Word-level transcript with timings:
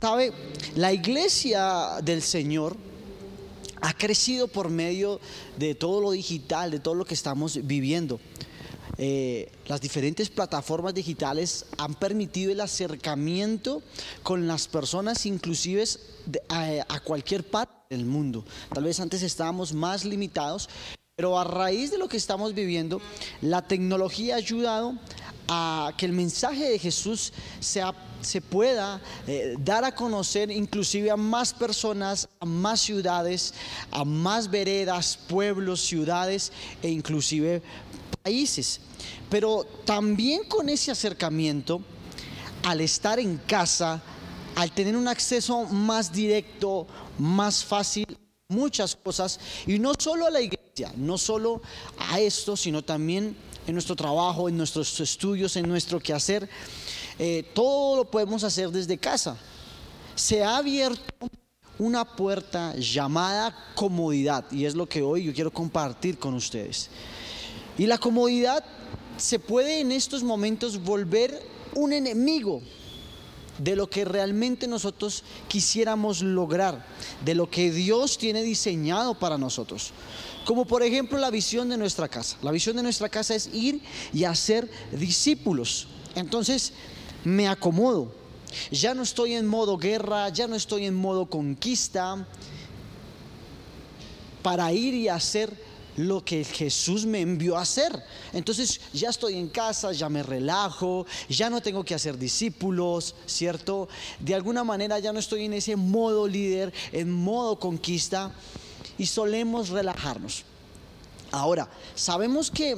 Sabe, 0.00 0.32
la 0.74 0.92
iglesia 0.92 2.00
del 2.02 2.20
Señor 2.20 2.76
ha 3.80 3.94
crecido 3.94 4.46
por 4.46 4.68
medio 4.68 5.20
de 5.56 5.74
todo 5.74 6.02
lo 6.02 6.10
digital, 6.10 6.70
de 6.70 6.80
todo 6.80 6.94
lo 6.94 7.06
que 7.06 7.14
estamos 7.14 7.66
viviendo. 7.66 8.20
Eh, 8.98 9.50
las 9.66 9.80
diferentes 9.80 10.28
plataformas 10.28 10.92
digitales 10.92 11.64
han 11.78 11.94
permitido 11.94 12.52
el 12.52 12.60
acercamiento 12.60 13.82
con 14.22 14.46
las 14.46 14.68
personas, 14.68 15.24
inclusive 15.24 15.84
a, 16.48 16.84
a 16.88 17.00
cualquier 17.00 17.44
parte 17.44 17.74
del 17.88 18.04
mundo. 18.04 18.44
Tal 18.72 18.84
vez 18.84 19.00
antes 19.00 19.22
estábamos 19.22 19.72
más 19.72 20.04
limitados, 20.04 20.68
pero 21.14 21.38
a 21.38 21.44
raíz 21.44 21.90
de 21.90 21.96
lo 21.96 22.08
que 22.08 22.18
estamos 22.18 22.54
viviendo, 22.54 23.00
la 23.40 23.66
tecnología 23.66 24.34
ha 24.34 24.38
ayudado 24.38 24.98
a 25.48 25.92
que 25.96 26.06
el 26.06 26.12
mensaje 26.12 26.70
de 26.70 26.78
Jesús 26.78 27.32
sea, 27.60 27.94
se 28.20 28.40
pueda 28.40 29.00
eh, 29.26 29.56
dar 29.58 29.84
a 29.84 29.94
conocer 29.94 30.50
inclusive 30.50 31.10
a 31.10 31.16
más 31.16 31.52
personas, 31.52 32.28
a 32.40 32.46
más 32.46 32.80
ciudades, 32.80 33.54
a 33.90 34.04
más 34.04 34.50
veredas, 34.50 35.18
pueblos, 35.28 35.80
ciudades 35.80 36.52
e 36.82 36.88
inclusive 36.88 37.62
países. 38.22 38.80
Pero 39.30 39.64
también 39.84 40.44
con 40.44 40.68
ese 40.68 40.90
acercamiento, 40.90 41.80
al 42.64 42.80
estar 42.80 43.20
en 43.20 43.36
casa, 43.38 44.02
al 44.56 44.72
tener 44.72 44.96
un 44.96 45.06
acceso 45.06 45.64
más 45.64 46.12
directo, 46.12 46.86
más 47.18 47.64
fácil, 47.64 48.06
muchas 48.48 48.96
cosas, 48.96 49.38
y 49.66 49.78
no 49.78 49.92
solo 49.98 50.26
a 50.26 50.30
la 50.30 50.40
iglesia, 50.40 50.92
no 50.96 51.18
solo 51.18 51.62
a 51.98 52.18
esto, 52.20 52.56
sino 52.56 52.82
también 52.82 53.36
en 53.66 53.74
nuestro 53.74 53.96
trabajo, 53.96 54.48
en 54.48 54.56
nuestros 54.56 54.98
estudios, 55.00 55.56
en 55.56 55.68
nuestro 55.68 56.00
quehacer. 56.00 56.48
Eh, 57.18 57.50
todo 57.54 57.96
lo 57.96 58.04
podemos 58.10 58.44
hacer 58.44 58.70
desde 58.70 58.98
casa. 58.98 59.36
Se 60.14 60.42
ha 60.42 60.58
abierto 60.58 61.30
una 61.78 62.04
puerta 62.04 62.74
llamada 62.76 63.54
comodidad 63.74 64.50
y 64.50 64.64
es 64.64 64.74
lo 64.74 64.88
que 64.88 65.02
hoy 65.02 65.24
yo 65.24 65.34
quiero 65.34 65.52
compartir 65.52 66.18
con 66.18 66.34
ustedes. 66.34 66.88
Y 67.76 67.86
la 67.86 67.98
comodidad 67.98 68.64
se 69.16 69.38
puede 69.38 69.80
en 69.80 69.92
estos 69.92 70.22
momentos 70.22 70.82
volver 70.82 71.42
un 71.74 71.92
enemigo 71.92 72.62
de 73.58 73.76
lo 73.76 73.88
que 73.88 74.04
realmente 74.04 74.66
nosotros 74.66 75.24
quisiéramos 75.48 76.22
lograr, 76.22 76.86
de 77.24 77.34
lo 77.34 77.50
que 77.50 77.70
Dios 77.70 78.18
tiene 78.18 78.42
diseñado 78.42 79.14
para 79.18 79.38
nosotros. 79.38 79.92
Como 80.46 80.64
por 80.64 80.84
ejemplo 80.84 81.18
la 81.18 81.30
visión 81.30 81.68
de 81.68 81.76
nuestra 81.76 82.06
casa. 82.06 82.36
La 82.40 82.52
visión 82.52 82.76
de 82.76 82.82
nuestra 82.84 83.08
casa 83.08 83.34
es 83.34 83.50
ir 83.52 83.82
y 84.14 84.22
hacer 84.22 84.70
discípulos. 84.92 85.88
Entonces 86.14 86.72
me 87.24 87.48
acomodo. 87.48 88.14
Ya 88.70 88.94
no 88.94 89.02
estoy 89.02 89.34
en 89.34 89.44
modo 89.44 89.76
guerra, 89.76 90.28
ya 90.28 90.46
no 90.46 90.54
estoy 90.54 90.86
en 90.86 90.94
modo 90.94 91.26
conquista 91.26 92.24
para 94.44 94.72
ir 94.72 94.94
y 94.94 95.08
hacer 95.08 95.52
lo 95.96 96.24
que 96.24 96.44
Jesús 96.44 97.06
me 97.06 97.22
envió 97.22 97.56
a 97.56 97.62
hacer. 97.62 98.00
Entonces 98.32 98.80
ya 98.92 99.08
estoy 99.08 99.34
en 99.34 99.48
casa, 99.48 99.90
ya 99.90 100.08
me 100.08 100.22
relajo, 100.22 101.06
ya 101.28 101.50
no 101.50 101.60
tengo 101.60 101.82
que 101.82 101.96
hacer 101.96 102.16
discípulos, 102.16 103.16
¿cierto? 103.26 103.88
De 104.20 104.32
alguna 104.32 104.62
manera 104.62 105.00
ya 105.00 105.12
no 105.12 105.18
estoy 105.18 105.46
en 105.46 105.54
ese 105.54 105.74
modo 105.74 106.28
líder, 106.28 106.72
en 106.92 107.10
modo 107.10 107.58
conquista 107.58 108.32
y 108.98 109.06
solemos 109.06 109.70
relajarnos. 109.70 110.44
Ahora, 111.30 111.68
sabemos 111.94 112.50
que 112.50 112.76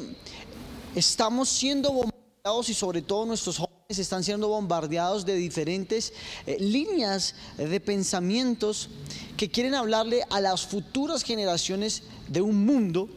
estamos 0.95 1.49
siendo 1.49 1.93
bombardeados 1.93 2.69
y 2.69 2.75
sobre 2.75 3.03
todo 3.03 3.27
nuestros 3.27 3.59
jóvenes 3.59 3.99
están 3.99 4.25
siendo 4.25 4.49
bombardeados 4.49 5.25
de 5.25 5.35
diferentes 5.35 6.13
eh, 6.47 6.57
líneas 6.59 7.35
de 7.57 7.81
pensamientos 7.81 8.89
que 9.37 9.51
quieren 9.51 9.75
hablarle 9.75 10.25
a 10.31 10.41
las 10.41 10.67
futuras 10.67 11.23
generaciones 11.23 12.03
de 12.29 12.41
un 12.41 12.67
mundo, 12.67 13.09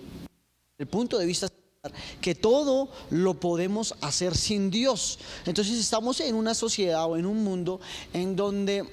el 0.78 0.88
punto 0.88 1.18
de 1.18 1.26
vista 1.26 1.48
que 2.22 2.36
todo 2.36 2.90
lo 3.10 3.40
podemos 3.40 3.96
hacer 4.02 4.38
sin 4.38 4.70
Dios. 4.70 5.18
Entonces 5.48 5.80
estamos 5.80 6.20
en 6.20 6.36
una 6.36 6.54
sociedad 6.54 7.06
o 7.10 7.18
en 7.18 7.26
un 7.26 7.44
mundo 7.44 7.80
en 8.14 8.36
donde 8.36 8.86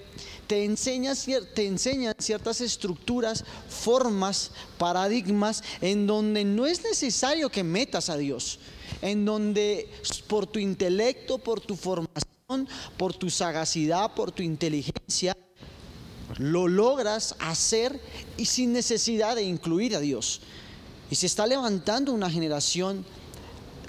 te 0.47 0.65
enseñan, 0.65 1.15
te 1.54 1.78
ciertas 2.19 2.62
estructuras, 2.62 3.44
formas, 3.69 4.53
paradigmas, 4.78 5.62
en 5.82 6.06
donde 6.06 6.44
no 6.44 6.65
es 6.65 6.82
necesario 6.82 7.50
que 7.50 7.62
metas 7.62 8.09
a 8.09 8.16
Dios, 8.16 8.59
en 9.03 9.26
donde 9.26 9.91
por 10.26 10.47
tu 10.47 10.59
intelecto, 10.59 11.37
por 11.37 11.60
tu 11.60 11.76
formación, 11.76 12.66
por 12.97 13.12
tu 13.12 13.28
sagacidad, 13.28 14.15
por 14.15 14.32
tu 14.32 14.43
inteligencia, 14.43 15.37
lo 16.38 16.69
logras 16.69 17.37
hacer 17.38 18.00
y 18.38 18.47
sin 18.47 18.72
necesidad 18.72 19.37
de 19.37 19.43
incluir 19.43 19.94
a 19.94 20.00
Dios. 20.00 20.41
Y 21.10 21.14
se 21.14 21.26
está 21.26 21.46
levantando 21.46 22.12
una 22.12 22.30
generación 22.30 23.04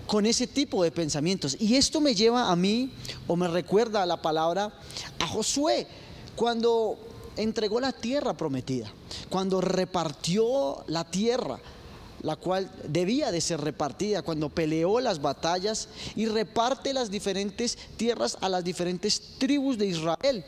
con 0.07 0.25
ese 0.25 0.47
tipo 0.47 0.83
de 0.83 0.91
pensamientos. 0.91 1.55
Y 1.59 1.75
esto 1.75 2.01
me 2.01 2.15
lleva 2.15 2.51
a 2.51 2.55
mí, 2.55 2.91
o 3.27 3.35
me 3.35 3.47
recuerda 3.47 4.01
a 4.01 4.05
la 4.05 4.21
palabra, 4.21 4.73
a 5.19 5.27
Josué 5.27 5.87
cuando 6.35 6.97
entregó 7.35 7.79
la 7.79 7.91
tierra 7.91 8.35
prometida, 8.35 8.91
cuando 9.29 9.61
repartió 9.61 10.83
la 10.87 11.03
tierra, 11.03 11.59
la 12.21 12.35
cual 12.37 12.71
debía 12.87 13.31
de 13.31 13.39
ser 13.39 13.61
repartida, 13.61 14.21
cuando 14.23 14.49
peleó 14.49 14.99
las 14.99 15.21
batallas 15.21 15.89
y 16.15 16.25
reparte 16.25 16.93
las 16.93 17.11
diferentes 17.11 17.77
tierras 17.97 18.37
a 18.41 18.49
las 18.49 18.63
diferentes 18.63 19.21
tribus 19.37 19.77
de 19.77 19.87
Israel. 19.87 20.43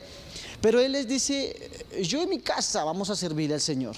Pero 0.60 0.80
Él 0.80 0.92
les 0.92 1.06
dice, 1.06 1.70
yo 2.02 2.22
en 2.22 2.30
mi 2.30 2.40
casa 2.40 2.84
vamos 2.84 3.10
a 3.10 3.16
servir 3.16 3.52
al 3.52 3.60
Señor. 3.60 3.96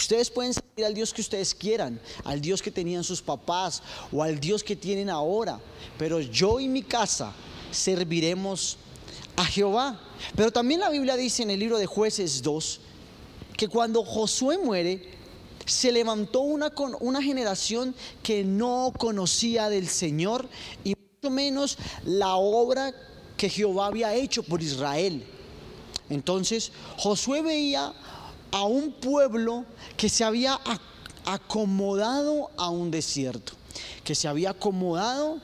Ustedes 0.00 0.30
pueden 0.30 0.54
servir 0.54 0.86
al 0.86 0.94
Dios 0.94 1.12
que 1.12 1.20
ustedes 1.20 1.54
quieran, 1.54 2.00
al 2.24 2.40
Dios 2.40 2.62
que 2.62 2.70
tenían 2.70 3.04
sus 3.04 3.20
papás 3.20 3.82
o 4.10 4.22
al 4.22 4.40
Dios 4.40 4.64
que 4.64 4.74
tienen 4.74 5.10
ahora, 5.10 5.60
pero 5.98 6.20
yo 6.20 6.58
y 6.58 6.68
mi 6.68 6.82
casa 6.82 7.34
serviremos 7.70 8.78
a 9.36 9.44
Jehová. 9.44 10.00
Pero 10.34 10.50
también 10.50 10.80
la 10.80 10.88
Biblia 10.88 11.16
dice 11.16 11.42
en 11.42 11.50
el 11.50 11.60
libro 11.60 11.76
de 11.76 11.84
jueces 11.84 12.42
2 12.42 12.80
que 13.58 13.68
cuando 13.68 14.02
Josué 14.02 14.56
muere, 14.56 15.06
se 15.66 15.92
levantó 15.92 16.40
una, 16.40 16.72
una 17.00 17.22
generación 17.22 17.94
que 18.22 18.42
no 18.42 18.94
conocía 18.96 19.68
del 19.68 19.86
Señor 19.86 20.48
y 20.82 20.94
mucho 20.94 21.30
menos 21.30 21.76
la 22.06 22.36
obra 22.36 22.94
que 23.36 23.50
Jehová 23.50 23.88
había 23.88 24.14
hecho 24.14 24.42
por 24.42 24.62
Israel. 24.62 25.26
Entonces 26.08 26.72
Josué 26.96 27.42
veía 27.42 27.92
a 28.52 28.64
un 28.64 28.92
pueblo 28.92 29.64
que 29.96 30.08
se 30.08 30.24
había 30.24 30.58
acomodado 31.24 32.50
a 32.56 32.70
un 32.70 32.90
desierto, 32.90 33.52
que 34.04 34.14
se 34.14 34.28
había 34.28 34.50
acomodado 34.50 35.38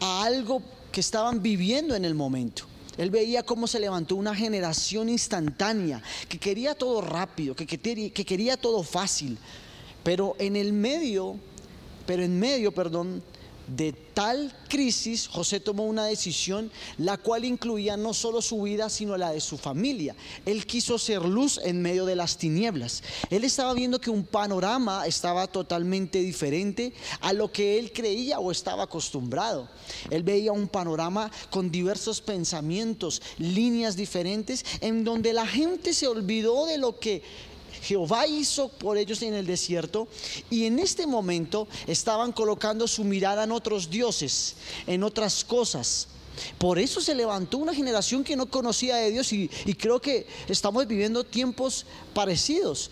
a 0.00 0.24
algo 0.24 0.62
que 0.90 1.00
estaban 1.00 1.42
viviendo 1.42 1.94
en 1.94 2.04
el 2.04 2.14
momento. 2.14 2.64
Él 2.98 3.10
veía 3.10 3.42
cómo 3.42 3.66
se 3.66 3.80
levantó 3.80 4.16
una 4.16 4.34
generación 4.34 5.08
instantánea, 5.08 6.02
que 6.28 6.38
quería 6.38 6.74
todo 6.74 7.00
rápido, 7.00 7.56
que, 7.56 7.66
que, 7.66 8.24
quería 8.24 8.56
todo 8.56 8.82
fácil. 8.82 9.38
Pero 10.02 10.36
en 10.38 10.56
el 10.56 10.72
medio, 10.72 11.36
pero 12.06 12.22
en 12.22 12.38
medio, 12.38 12.72
perdón, 12.72 13.22
de 13.76 13.92
tal 13.92 14.54
crisis, 14.68 15.26
José 15.28 15.60
tomó 15.60 15.84
una 15.84 16.04
decisión 16.04 16.70
la 16.98 17.16
cual 17.16 17.44
incluía 17.44 17.96
no 17.96 18.12
solo 18.12 18.42
su 18.42 18.62
vida, 18.62 18.90
sino 18.90 19.16
la 19.16 19.32
de 19.32 19.40
su 19.40 19.56
familia. 19.56 20.14
Él 20.44 20.66
quiso 20.66 20.98
ser 20.98 21.22
luz 21.22 21.58
en 21.64 21.80
medio 21.80 22.04
de 22.04 22.16
las 22.16 22.36
tinieblas. 22.36 23.02
Él 23.30 23.44
estaba 23.44 23.72
viendo 23.74 24.00
que 24.00 24.10
un 24.10 24.24
panorama 24.24 25.06
estaba 25.06 25.46
totalmente 25.46 26.20
diferente 26.20 26.92
a 27.20 27.32
lo 27.32 27.50
que 27.50 27.78
él 27.78 27.92
creía 27.92 28.38
o 28.38 28.50
estaba 28.50 28.84
acostumbrado. 28.84 29.68
Él 30.10 30.22
veía 30.22 30.52
un 30.52 30.68
panorama 30.68 31.30
con 31.50 31.70
diversos 31.70 32.20
pensamientos, 32.20 33.22
líneas 33.38 33.96
diferentes, 33.96 34.64
en 34.80 35.04
donde 35.04 35.32
la 35.32 35.46
gente 35.46 35.94
se 35.94 36.06
olvidó 36.06 36.66
de 36.66 36.78
lo 36.78 36.98
que 36.98 37.22
Jehová 37.82 38.26
hizo 38.26 38.68
por 38.68 38.98
ellos 38.98 39.22
en 39.22 39.34
el 39.34 39.46
desierto 39.46 40.08
y 40.50 40.66
en 40.66 40.78
este 40.78 41.06
momento 41.06 41.68
estaban 41.86 42.32
colocando 42.32 42.86
su 42.86 43.04
mirada 43.04 43.44
en 43.44 43.52
otros 43.52 43.90
dioses, 43.90 44.56
en 44.86 45.02
otras 45.02 45.44
cosas. 45.44 46.08
Por 46.58 46.78
eso 46.78 47.00
se 47.00 47.14
levantó 47.14 47.58
una 47.58 47.74
generación 47.74 48.24
que 48.24 48.36
no 48.36 48.46
conocía 48.46 48.96
de 48.96 49.10
Dios 49.10 49.32
y, 49.32 49.48
creo 49.78 50.00
que 50.00 50.26
estamos 50.48 50.86
viviendo 50.86 51.24
tiempos 51.24 51.86
parecidos. 52.14 52.90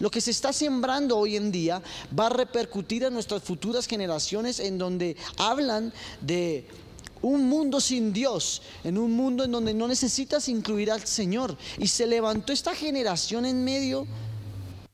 Lo 0.00 0.10
que 0.10 0.20
se 0.20 0.32
está 0.32 0.52
sembrando 0.52 1.16
hoy 1.16 1.36
en 1.36 1.52
día 1.52 1.80
va 2.18 2.26
a 2.26 2.30
repercutir 2.30 3.04
en 3.04 3.14
nuestras 3.14 3.42
futuras 3.42 3.86
generaciones 3.86 4.58
en 4.58 4.76
donde 4.76 5.16
hablan 5.38 5.92
de 6.20 6.66
un 7.22 7.48
mundo 7.48 7.80
sin 7.80 8.12
Dios, 8.12 8.62
en 8.84 8.98
un 8.98 9.12
mundo 9.12 9.44
en 9.44 9.52
donde 9.52 9.72
no 9.72 9.88
necesitas 9.88 10.48
incluir 10.48 10.90
al 10.90 11.06
Señor. 11.06 11.56
Y 11.78 11.86
se 11.86 12.06
levantó 12.06 12.52
esta 12.52 12.74
generación 12.74 13.46
en 13.46 13.64
medio 13.64 14.06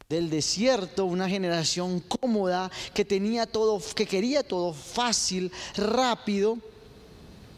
del 0.09 0.31
desierto, 0.31 1.05
una 1.05 1.29
generación 1.29 2.01
cómoda 2.01 2.71
que 2.95 3.05
tenía 3.05 3.47
todo, 3.47 3.83
que 3.95 4.07
quería 4.07 4.43
todo 4.43 4.73
fácil, 4.73 5.51
rápido, 5.77 6.59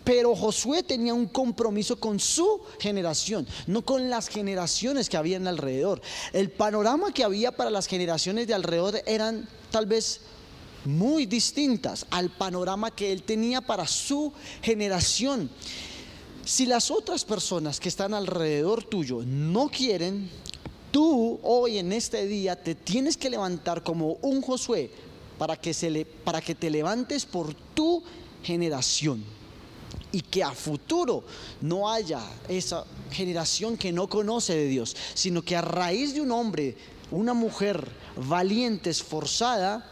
Pero 0.05 0.35
Josué 0.35 0.83
tenía 0.83 1.15
un 1.15 1.27
compromiso 1.27 2.01
con 2.01 2.19
su 2.19 2.63
generación, 2.79 3.47
no 3.67 3.83
con 3.83 4.09
las 4.09 4.29
generaciones 4.29 5.09
que 5.09 5.17
habían 5.17 5.47
alrededor. 5.47 6.01
El 6.33 6.51
panorama 6.51 7.13
que 7.13 7.23
había 7.23 7.53
para 7.53 7.71
las 7.71 7.87
generaciones 7.87 8.47
de 8.47 8.55
alrededor 8.55 9.03
eran 9.07 9.49
tal 9.71 9.87
vez 9.87 10.23
muy 10.85 11.27
distintas 11.27 12.07
al 12.11 12.31
panorama 12.31 12.91
que 12.91 13.13
él 13.13 13.23
tenía 13.23 13.61
para 13.61 13.87
su 13.87 14.33
generación. 14.63 15.51
Si 16.45 16.67
las 16.67 16.91
otras 16.91 17.25
personas 17.25 17.79
que 17.79 17.89
están 17.89 18.15
alrededor 18.15 18.85
tuyo 18.85 19.23
no 19.25 19.69
quieren, 19.69 20.31
tú 20.91 21.39
hoy 21.43 21.79
en 21.79 21.93
este 21.93 22.27
día 22.27 22.57
te 22.57 22.75
tienes 22.75 23.17
que 23.17 23.31
levantar 23.31 23.83
como 23.83 24.15
un 24.23 24.41
Josué 24.43 24.91
para 25.39 25.57
que, 25.57 25.73
se 25.73 25.91
le, 25.91 26.05
para 26.05 26.41
que 26.41 26.55
te 26.55 26.71
levantes 26.71 27.25
por 27.25 27.55
tu 27.55 28.03
generación 28.43 29.23
y 30.13 30.23
que 30.23 30.43
a 30.43 30.53
futuro 30.53 31.25
no 31.61 31.91
haya 31.91 32.21
esa 32.49 32.85
generación 33.11 33.77
que 33.77 33.93
no 33.93 34.09
conoce 34.09 34.55
de 34.55 34.67
Dios, 34.67 34.97
sino 35.15 35.43
que 35.43 35.57
a 35.57 35.63
raíz 35.63 36.15
de 36.15 36.21
un 36.21 36.33
hombre, 36.33 36.77
una 37.11 37.35
mujer 37.35 37.89
valiente, 38.17 38.91
esforzada, 38.91 39.87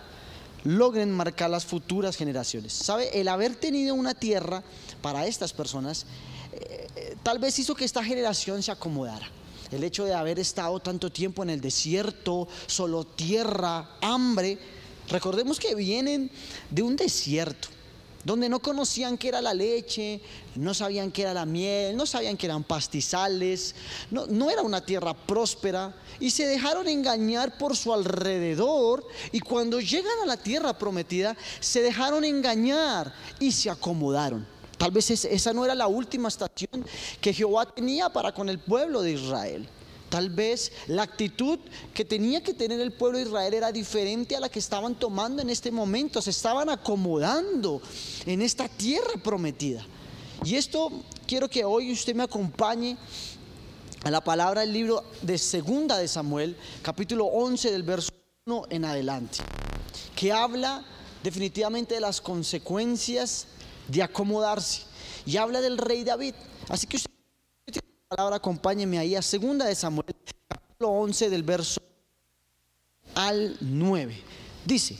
logren 0.64 1.10
marcar 1.10 1.50
las 1.50 1.64
futuras 1.64 2.16
generaciones. 2.16 2.72
¿Sabe? 2.72 3.20
El 3.20 3.28
haber 3.28 3.56
tenido 3.56 3.94
una 3.94 4.14
tierra 4.14 4.62
para 5.02 5.26
estas 5.26 5.52
personas 5.52 6.06
eh, 6.52 7.16
tal 7.22 7.38
vez 7.38 7.58
hizo 7.58 7.74
que 7.74 7.84
esta 7.84 8.02
generación 8.02 8.62
se 8.62 8.72
acomodara. 8.72 9.28
El 9.70 9.84
hecho 9.84 10.04
de 10.04 10.14
haber 10.14 10.38
estado 10.38 10.80
tanto 10.80 11.10
tiempo 11.10 11.42
en 11.42 11.50
el 11.50 11.60
desierto, 11.60 12.48
solo 12.66 13.04
tierra, 13.04 13.96
hambre, 14.00 14.58
recordemos 15.08 15.60
que 15.60 15.74
vienen 15.74 16.30
de 16.70 16.82
un 16.82 16.96
desierto 16.96 17.68
donde 18.24 18.48
no 18.48 18.60
conocían 18.60 19.16
qué 19.16 19.28
era 19.28 19.40
la 19.40 19.54
leche, 19.54 20.20
no 20.56 20.74
sabían 20.74 21.10
qué 21.10 21.22
era 21.22 21.34
la 21.34 21.46
miel, 21.46 21.96
no 21.96 22.06
sabían 22.06 22.36
qué 22.36 22.46
eran 22.46 22.64
pastizales, 22.64 23.74
no, 24.10 24.26
no, 24.26 24.50
era 24.50 24.62
una 24.62 24.84
tierra 24.84 25.14
próspera 25.14 25.94
y 26.20 26.30
se 26.30 26.46
dejaron 26.46 26.88
engañar 26.88 27.56
por 27.58 27.76
su 27.76 27.92
alrededor 27.92 29.06
y 29.32 29.40
cuando 29.40 29.80
llegan 29.80 30.20
a 30.22 30.26
la 30.26 30.36
tierra 30.36 30.76
prometida 30.76 31.36
se 31.60 31.82
dejaron 31.82 32.24
engañar 32.24 33.12
y 33.38 33.52
se 33.52 33.70
acomodaron. 33.70 34.46
Tal 34.76 34.92
vez 34.92 35.10
esa 35.10 35.52
no 35.52 35.64
era 35.64 35.74
la 35.74 35.88
última 35.88 36.28
estación 36.28 36.84
que 37.20 37.34
Jehová 37.34 37.66
tenía 37.66 38.08
para 38.08 38.32
con 38.32 38.48
el 38.48 38.60
pueblo 38.60 39.02
de 39.02 39.12
Israel. 39.12 39.68
Tal 40.08 40.30
vez 40.30 40.72
la 40.86 41.02
actitud 41.02 41.58
que 41.92 42.04
tenía 42.04 42.42
que 42.42 42.54
tener 42.54 42.80
el 42.80 42.92
pueblo 42.92 43.18
de 43.18 43.24
Israel 43.24 43.54
era 43.54 43.72
diferente 43.72 44.36
a 44.36 44.40
la 44.40 44.48
que 44.48 44.58
estaban 44.58 44.94
tomando 44.94 45.42
en 45.42 45.50
este 45.50 45.70
momento. 45.70 46.22
Se 46.22 46.30
estaban 46.30 46.70
acomodando 46.70 47.82
en 48.24 48.40
esta 48.40 48.68
tierra 48.68 49.22
prometida. 49.22 49.84
Y 50.44 50.54
esto 50.54 50.90
quiero 51.26 51.48
que 51.48 51.64
hoy 51.64 51.92
usted 51.92 52.14
me 52.14 52.22
acompañe 52.22 52.96
a 54.04 54.10
la 54.10 54.22
palabra 54.22 54.62
del 54.62 54.72
libro 54.72 55.04
de 55.22 55.36
Segunda 55.36 55.98
de 55.98 56.08
Samuel, 56.08 56.56
capítulo 56.82 57.26
11 57.26 57.72
del 57.72 57.82
verso 57.82 58.10
1 58.46 58.66
en 58.70 58.84
adelante, 58.84 59.38
que 60.14 60.32
habla 60.32 60.84
definitivamente 61.22 61.96
de 61.96 62.00
las 62.00 62.20
consecuencias 62.20 63.46
de 63.88 64.02
acomodarse 64.02 64.82
y 65.26 65.36
habla 65.36 65.60
del 65.60 65.76
rey 65.76 66.04
David. 66.04 66.34
Así 66.68 66.86
que 66.86 66.96
usted 66.96 67.10
palabra, 68.08 68.36
acompáñeme 68.36 68.98
ahí 68.98 69.14
a 69.14 69.20
segunda 69.20 69.66
de 69.66 69.74
Samuel, 69.74 70.06
capítulo 70.48 70.92
11 70.92 71.28
del 71.28 71.42
verso 71.42 71.78
al 73.14 73.54
9. 73.60 74.22
Dice, 74.64 74.96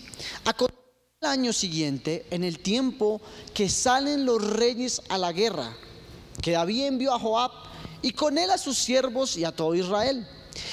el 1.23 1.27
año 1.27 1.55
siguiente, 1.55 2.27
en 2.31 2.45
el 2.45 2.59
tiempo 2.59 3.23
que 3.55 3.71
salen 3.71 4.27
los 4.27 4.47
reyes 4.47 5.01
a 5.09 5.17
la 5.17 5.33
guerra, 5.33 5.75
que 6.43 6.53
David 6.53 6.85
envió 6.85 7.15
a 7.15 7.19
Joab 7.19 7.51
y 8.03 8.13
con 8.13 8.37
él 8.37 8.51
a 8.51 8.59
sus 8.59 8.77
siervos 8.77 9.39
y 9.39 9.45
a 9.45 9.53
todo 9.53 9.75
Israel, 9.75 10.29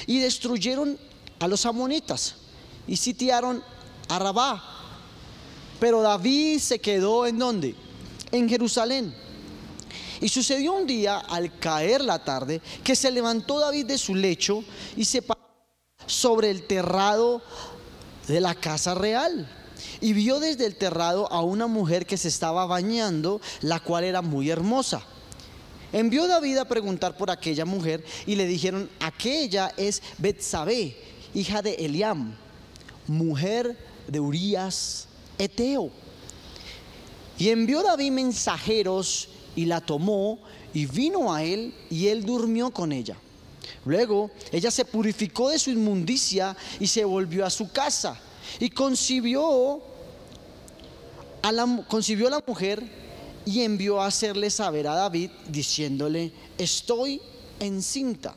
y 0.06 0.18
destruyeron 0.18 0.98
a 1.38 1.48
los 1.48 1.64
amonitas 1.64 2.34
y 2.86 2.98
sitiaron 2.98 3.64
a 4.10 4.18
Rabá. 4.18 4.62
Pero 5.80 6.02
David 6.02 6.58
se 6.58 6.80
quedó 6.80 7.26
en 7.26 7.38
donde? 7.38 7.74
En 8.30 8.46
Jerusalén. 8.46 9.25
Y 10.20 10.28
sucedió 10.28 10.74
un 10.74 10.86
día, 10.86 11.18
al 11.18 11.58
caer 11.58 12.02
la 12.02 12.22
tarde, 12.24 12.60
que 12.82 12.96
se 12.96 13.10
levantó 13.10 13.58
David 13.58 13.86
de 13.86 13.98
su 13.98 14.14
lecho 14.14 14.64
y 14.96 15.04
se 15.04 15.22
paró 15.22 15.40
sobre 16.06 16.50
el 16.50 16.66
terrado 16.66 17.42
de 18.26 18.40
la 18.40 18.54
casa 18.54 18.94
real. 18.94 19.48
Y 20.00 20.12
vio 20.12 20.40
desde 20.40 20.66
el 20.66 20.76
terrado 20.76 21.30
a 21.30 21.42
una 21.42 21.66
mujer 21.66 22.06
que 22.06 22.16
se 22.16 22.28
estaba 22.28 22.66
bañando, 22.66 23.40
la 23.60 23.80
cual 23.80 24.04
era 24.04 24.22
muy 24.22 24.50
hermosa. 24.50 25.02
Envió 25.92 26.26
David 26.26 26.58
a 26.58 26.68
preguntar 26.68 27.16
por 27.16 27.30
aquella 27.30 27.64
mujer 27.64 28.04
y 28.26 28.34
le 28.34 28.46
dijeron, 28.46 28.90
aquella 29.00 29.72
es 29.76 30.02
Betsabé, 30.18 30.96
hija 31.34 31.62
de 31.62 31.74
Eliam, 31.74 32.36
mujer 33.06 33.78
de 34.08 34.20
Urías 34.20 35.08
Eteo. 35.38 35.90
Y 37.38 37.50
envió 37.50 37.82
David 37.82 38.12
mensajeros 38.12 39.28
y 39.56 39.64
la 39.64 39.80
tomó 39.80 40.38
y 40.72 40.86
vino 40.86 41.32
a 41.34 41.42
él 41.42 41.74
y 41.90 42.06
él 42.06 42.24
durmió 42.24 42.70
con 42.70 42.92
ella. 42.92 43.16
Luego 43.84 44.30
ella 44.52 44.70
se 44.70 44.84
purificó 44.84 45.48
de 45.48 45.58
su 45.58 45.70
inmundicia 45.70 46.56
y 46.78 46.86
se 46.86 47.04
volvió 47.04 47.44
a 47.44 47.50
su 47.50 47.72
casa 47.72 48.20
y 48.60 48.70
concibió 48.70 49.80
a 51.42 51.52
la, 51.52 51.84
concibió 51.88 52.28
a 52.28 52.30
la 52.30 52.44
mujer 52.46 52.82
y 53.44 53.62
envió 53.62 54.00
a 54.00 54.06
hacerle 54.06 54.50
saber 54.50 54.86
a 54.86 54.94
David 54.94 55.30
diciéndole, 55.48 56.32
estoy 56.58 57.20
encinta. 57.60 58.34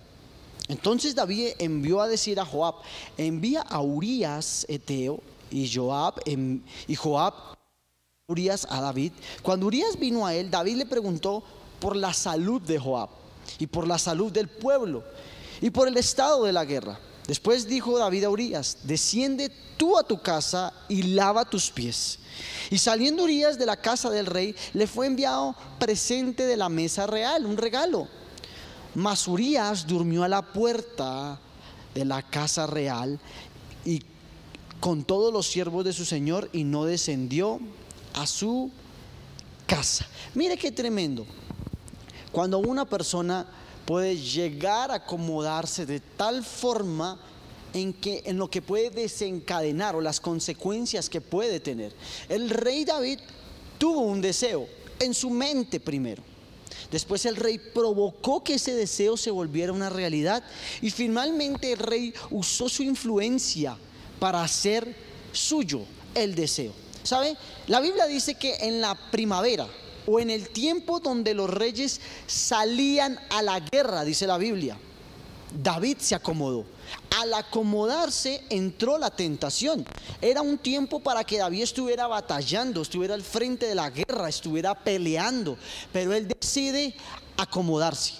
Entonces 0.68 1.16
David 1.16 1.50
envió 1.58 2.00
a 2.00 2.08
decir 2.08 2.40
a 2.40 2.46
Joab, 2.46 2.76
envía 3.18 3.62
a 3.62 3.82
Urias 3.82 4.66
Eteo 4.70 5.20
y 5.50 5.68
Joab 5.68 6.22
y 6.26 6.96
Joab 6.96 7.59
Urias 8.30 8.68
a 8.70 8.80
David. 8.80 9.12
Cuando 9.42 9.66
Urias 9.66 9.98
vino 9.98 10.26
a 10.26 10.36
él, 10.36 10.52
David 10.52 10.78
le 10.78 10.86
preguntó 10.86 11.44
por 11.80 11.96
la 11.96 12.14
salud 12.14 12.62
de 12.62 12.78
Joab 12.78 13.10
y 13.58 13.66
por 13.66 13.88
la 13.88 13.98
salud 13.98 14.32
del 14.32 14.48
pueblo 14.48 15.04
y 15.60 15.72
por 15.72 15.88
el 15.88 15.98
estado 15.98 16.44
de 16.44 16.54
la 16.54 16.64
guerra. 16.64 17.00
Después 17.28 17.68
dijo 17.68 17.98
David 17.98 18.26
a 18.26 18.30
Urias, 18.30 18.78
desciende 18.84 19.52
tú 19.78 19.98
a 19.98 20.04
tu 20.04 20.22
casa 20.22 20.72
y 20.88 21.04
lava 21.04 21.50
tus 21.50 21.72
pies. 21.72 22.20
Y 22.70 22.78
saliendo 22.78 23.24
Urias 23.24 23.58
de 23.58 23.66
la 23.66 23.78
casa 23.78 24.12
del 24.12 24.28
rey, 24.28 24.56
le 24.74 24.86
fue 24.86 25.08
enviado 25.08 25.56
presente 25.80 26.46
de 26.46 26.58
la 26.58 26.70
mesa 26.70 27.08
real, 27.08 27.48
un 27.48 27.58
regalo. 27.58 28.08
Mas 28.94 29.28
Urias 29.28 29.88
durmió 29.88 30.24
a 30.24 30.28
la 30.28 30.42
puerta 30.42 31.40
de 31.96 32.06
la 32.06 32.22
casa 32.22 32.68
real 32.68 33.20
y 33.86 34.04
con 34.80 35.04
todos 35.04 35.34
los 35.34 35.48
siervos 35.48 35.84
de 35.84 35.94
su 35.94 36.06
señor 36.06 36.50
y 36.54 36.64
no 36.64 36.86
descendió 36.86 37.60
a 38.14 38.26
su 38.28 38.72
casa. 39.66 40.08
Mire 40.34 40.58
qué 40.58 40.72
tremendo. 40.72 41.26
Cuando 42.32 42.60
una 42.60 42.86
persona 42.86 43.48
puede 43.86 44.18
llegar 44.18 44.92
a 44.92 44.96
acomodarse 44.96 45.86
de 45.86 46.00
tal 46.00 46.44
forma 46.44 47.20
en 47.74 47.94
que 47.94 48.22
en 48.26 48.38
lo 48.38 48.50
que 48.50 48.62
puede 48.62 48.90
desencadenar 48.90 49.96
o 49.96 50.02
las 50.02 50.20
consecuencias 50.20 51.10
que 51.10 51.22
puede 51.22 51.60
tener. 51.60 51.94
El 52.28 52.50
rey 52.50 52.86
David 52.86 53.20
tuvo 53.78 54.02
un 54.02 54.22
deseo 54.22 54.68
en 55.00 55.14
su 55.14 55.30
mente 55.30 55.80
primero. 55.80 56.24
Después 56.92 57.26
el 57.26 57.36
rey 57.36 57.60
provocó 57.60 58.44
que 58.44 58.56
ese 58.56 58.74
deseo 58.74 59.18
se 59.18 59.32
volviera 59.32 59.74
una 59.74 59.90
realidad 59.90 60.44
y 60.82 60.90
finalmente 60.90 61.74
el 61.74 61.80
rey 61.80 62.14
usó 62.32 62.68
su 62.68 62.84
influencia 62.84 63.78
para 64.20 64.44
hacer 64.44 64.96
suyo 65.32 65.82
el 66.16 66.34
deseo. 66.36 66.74
¿Sabe? 67.04 67.36
La 67.68 67.80
Biblia 67.80 68.06
dice 68.06 68.36
que 68.36 68.56
en 68.62 68.82
la 68.82 68.96
primavera 68.96 69.68
o 70.06 70.20
en 70.20 70.30
el 70.30 70.50
tiempo 70.50 71.00
donde 71.00 71.34
los 71.34 71.50
reyes 71.50 72.02
salían 72.28 73.20
a 73.30 73.42
la 73.42 73.60
guerra, 73.60 74.04
dice 74.04 74.28
la 74.28 74.38
Biblia, 74.38 74.78
David 75.52 75.98
se 76.00 76.16
acomodó. 76.16 76.66
Al 77.20 77.34
acomodarse 77.34 78.44
entró 78.50 78.98
la 78.98 79.10
tentación. 79.10 79.86
Era 80.22 80.42
un 80.42 80.58
tiempo 80.58 81.00
para 81.00 81.24
que 81.24 81.38
David 81.38 81.64
estuviera 81.64 82.08
batallando, 82.08 82.82
estuviera 82.82 83.14
al 83.14 83.24
frente 83.24 83.66
de 83.66 83.76
la 83.76 83.90
guerra, 83.90 84.30
estuviera 84.30 84.76
peleando. 84.76 85.58
Pero 85.92 86.14
él 86.14 86.28
decide 86.28 86.96
acomodarse, 87.38 88.14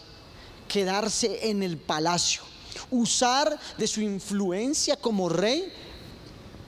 quedarse 0.68 1.50
en 1.50 1.64
el 1.64 1.78
palacio, 1.78 2.42
usar 2.90 3.60
de 3.78 3.88
su 3.88 4.02
influencia 4.02 4.96
como 4.96 5.30
rey 5.30 5.72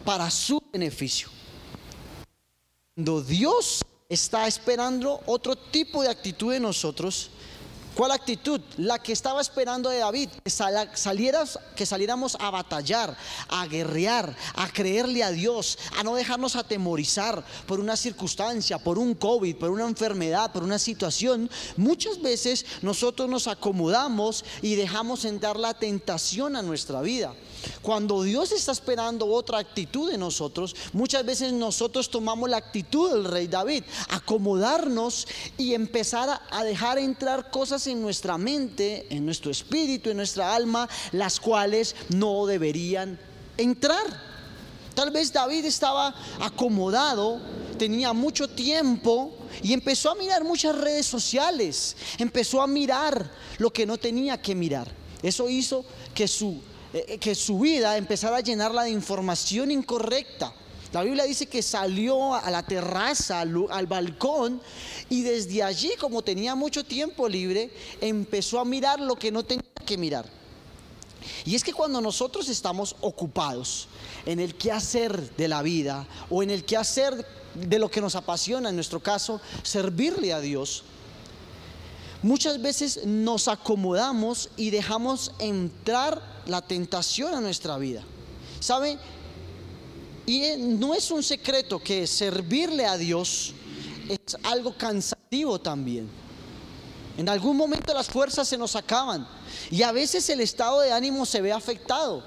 para 0.06 0.30
su 0.30 0.62
beneficio. 0.72 1.30
Cuando 3.02 3.24
Dios 3.24 3.84
está 4.10 4.46
esperando 4.46 5.22
otro 5.26 5.56
tipo 5.56 6.04
de 6.04 6.10
actitud 6.10 6.54
de 6.54 6.60
nosotros, 6.60 7.32
¿Cuál 7.96 8.12
actitud? 8.12 8.62
La 8.78 9.00
que 9.00 9.12
estaba 9.12 9.42
esperando 9.42 9.90
de 9.90 9.98
David, 9.98 10.30
que, 10.44 10.50
salieras, 10.50 11.60
que 11.76 11.86
saliéramos 11.86 12.38
a 12.40 12.50
batallar, 12.50 13.18
a 13.50 13.68
guerrear, 13.68 14.34
a 14.56 14.70
creerle 14.70 15.24
a 15.24 15.32
Dios, 15.32 15.78
a 15.98 16.04
no 16.04 16.16
dejarnos 16.16 16.56
atemorizar 16.56 17.44
por 17.68 17.82
una 17.82 17.98
circunstancia, 17.98 18.78
por 18.78 18.98
un 18.98 19.14
COVID, 19.14 19.58
por 19.58 19.72
una 19.72 19.84
enfermedad, 19.84 20.54
por 20.54 20.64
una 20.64 20.80
situación. 20.80 21.50
Muchas 21.76 22.22
veces 22.22 22.66
nosotros 22.82 23.28
nos 23.28 23.48
acomodamos 23.48 24.46
y 24.62 24.76
dejamos 24.76 25.26
entrar 25.26 25.58
la 25.58 25.74
tentación 25.74 26.56
a 26.56 26.62
nuestra 26.62 27.02
vida. 27.02 27.34
Cuando 27.82 28.24
Dios 28.24 28.52
está 28.52 28.72
esperando 28.72 29.28
otra 29.28 29.60
actitud 29.60 30.12
de 30.12 30.18
nosotros, 30.18 30.76
muchas 30.94 31.26
veces 31.26 31.54
nosotros 31.54 32.10
tomamos 32.10 32.50
la 32.50 32.58
actitud 32.58 33.12
del 33.12 33.26
rey 33.26 33.48
David, 33.48 33.84
acomodarnos 34.10 35.28
y 35.58 35.74
empezar 35.74 36.42
a 36.50 36.64
dejar 36.64 36.98
entrar 36.98 37.50
cosas 37.52 37.86
en 37.88 38.02
nuestra 38.02 38.38
mente, 38.38 39.08
en 39.10 39.26
nuestro 39.26 39.52
espíritu, 39.52 40.10
en 40.10 40.18
nuestra 40.18 40.56
alma, 40.56 40.88
las 41.12 41.40
cuales 41.40 41.96
no 42.10 42.46
deberían 42.46 43.20
entrar. 43.58 44.32
Tal 44.94 45.12
vez 45.12 45.32
David 45.32 45.66
estaba 45.66 46.14
acomodado, 46.40 47.40
tenía 47.78 48.14
mucho 48.14 48.50
tiempo 48.50 49.34
y 49.64 49.74
empezó 49.74 50.12
a 50.12 50.16
mirar 50.16 50.44
muchas 50.44 50.78
redes 50.78 51.06
sociales, 51.06 51.96
empezó 52.18 52.62
a 52.62 52.68
mirar 52.68 53.32
lo 53.58 53.72
que 53.72 53.86
no 53.86 53.98
tenía 53.98 54.42
que 54.42 54.54
mirar. 54.54 54.92
Eso 55.24 55.50
hizo 55.50 55.86
que 56.14 56.28
su 56.28 56.62
eh, 56.94 57.18
que 57.20 57.36
su 57.36 57.60
vida 57.60 57.98
empezara 57.98 58.38
a 58.38 58.42
llenarla 58.42 58.84
de 58.84 58.90
información 58.90 59.72
incorrecta. 59.72 60.54
La 60.92 61.04
Biblia 61.04 61.24
dice 61.24 61.46
que 61.46 61.62
salió 61.62 62.36
a 62.36 62.52
la 62.52 62.64
terraza, 62.64 63.40
al, 63.40 63.88
balcón, 63.88 64.62
y 65.10 65.22
desde 65.22 65.64
allí, 65.64 65.92
como 65.98 66.22
tenía 66.22 66.54
mucho 66.54 66.84
tiempo 66.84 67.30
libre, 67.30 67.72
empezó 68.02 68.60
a 68.60 68.66
mirar 68.66 69.00
lo 69.00 69.16
que 69.16 69.32
no 69.32 69.44
tenía 69.44 69.64
que 69.86 69.98
mirar. 69.98 70.26
Y 71.46 71.56
es 71.56 71.64
que 71.64 71.72
cuando 71.72 72.02
nosotros 72.02 72.50
estamos 72.50 72.98
ocupados 73.00 73.88
en 74.26 74.42
el 74.42 74.56
quehacer 74.56 75.36
de 75.38 75.48
la 75.48 75.62
vida 75.62 76.06
o 76.30 76.44
en 76.44 76.50
el 76.50 76.66
quehacer 76.66 77.26
de 77.56 77.80
lo 77.80 77.90
que 77.90 78.02
nos 78.02 78.16
apasiona, 78.16 78.70
en 78.70 78.76
nuestro 78.76 79.00
caso, 79.00 79.40
servirle 79.64 80.34
a 80.34 80.42
Dios, 80.42 80.84
muchas 82.22 82.62
veces 82.62 83.06
nos 83.06 83.48
acomodamos 83.48 84.50
y 84.58 84.70
dejamos 84.70 85.32
entrar 85.40 86.22
la 86.46 86.62
tentación 86.62 87.34
a 87.34 87.42
nuestra 87.42 87.78
vida. 87.78 88.04
¿Sabe? 88.60 88.98
Y 90.26 90.44
no 90.58 90.94
es 90.94 91.10
un 91.12 91.24
secreto 91.24 91.80
que 91.80 92.06
servirle 92.06 92.86
a 92.86 92.98
Dios 92.98 93.54
es 94.08 94.36
algo 94.44 94.76
cansativo 94.78 95.60
también. 95.60 96.10
En 97.18 97.30
algún 97.30 97.58
momento 97.58 97.94
las 97.94 98.08
fuerzas 98.08 98.48
se 98.48 98.58
nos 98.58 98.76
acaban 98.76 99.28
y 99.70 99.84
a 99.84 99.92
veces 99.92 100.30
el 100.30 100.42
estado 100.42 100.82
de 100.82 100.92
ánimo 100.92 101.26
se 101.26 101.42
ve 101.42 101.52
afectado 101.52 102.24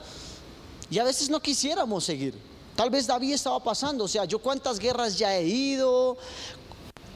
y 0.91 0.99
a 0.99 1.05
veces 1.05 1.31
no 1.31 1.41
quisiéramos 1.41 2.05
seguir. 2.05 2.35
Tal 2.77 2.91
vez 2.91 3.07
David 3.07 3.35
estaba 3.35 3.63
pasando, 3.63 4.05
o 4.05 4.09
sea, 4.09 4.25
yo 4.25 4.39
cuántas 4.39 4.79
guerras 4.79 5.17
ya 5.17 5.37
he 5.37 5.47
ido, 5.47 6.17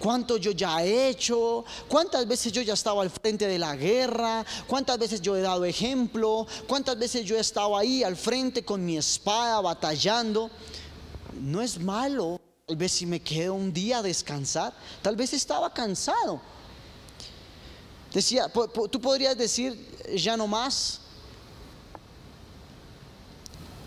cuánto 0.00 0.36
yo 0.36 0.52
ya 0.52 0.82
he 0.84 1.08
hecho, 1.08 1.64
cuántas 1.88 2.26
veces 2.26 2.52
yo 2.52 2.62
ya 2.62 2.74
estaba 2.74 3.02
al 3.02 3.10
frente 3.10 3.46
de 3.46 3.58
la 3.58 3.76
guerra, 3.76 4.44
cuántas 4.66 4.98
veces 4.98 5.20
yo 5.20 5.36
he 5.36 5.40
dado 5.40 5.64
ejemplo, 5.64 6.46
cuántas 6.66 6.98
veces 6.98 7.24
yo 7.24 7.36
he 7.36 7.40
estado 7.40 7.76
ahí 7.76 8.02
al 8.02 8.16
frente 8.16 8.64
con 8.64 8.84
mi 8.84 8.96
espada 8.96 9.60
batallando. 9.60 10.50
No 11.40 11.60
es 11.62 11.78
malo, 11.78 12.40
tal 12.66 12.76
vez 12.76 12.92
si 12.92 13.06
me 13.06 13.20
quedo 13.20 13.54
un 13.54 13.72
día 13.72 13.98
a 13.98 14.02
descansar, 14.02 14.74
tal 15.02 15.16
vez 15.16 15.32
estaba 15.32 15.72
cansado. 15.72 16.40
Decía, 18.12 18.50
tú 18.90 19.00
podrías 19.00 19.36
decir, 19.36 19.76
ya 20.16 20.36
no 20.36 20.46
más, 20.46 21.00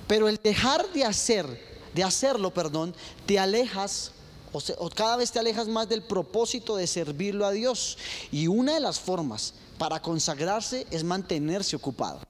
pero 0.07 0.27
el 0.27 0.37
dejar 0.43 0.91
de 0.91 1.05
hacer, 1.05 1.45
de 1.93 2.03
hacerlo, 2.03 2.53
perdón, 2.53 2.93
te 3.25 3.39
alejas 3.39 4.11
o, 4.51 4.89
cada 4.89 5.17
vez 5.17 5.31
te 5.31 5.39
alejas 5.39 5.67
más 5.67 5.87
del 5.87 6.03
propósito 6.03 6.75
de 6.75 6.87
servirlo 6.87 7.45
a 7.45 7.51
Dios. 7.51 7.97
Y 8.31 8.47
una 8.47 8.73
de 8.73 8.79
las 8.79 8.99
formas 8.99 9.53
para 9.77 10.01
consagrarse 10.01 10.85
es 10.91 11.03
mantenerse 11.03 11.75
ocupado. 11.75 12.21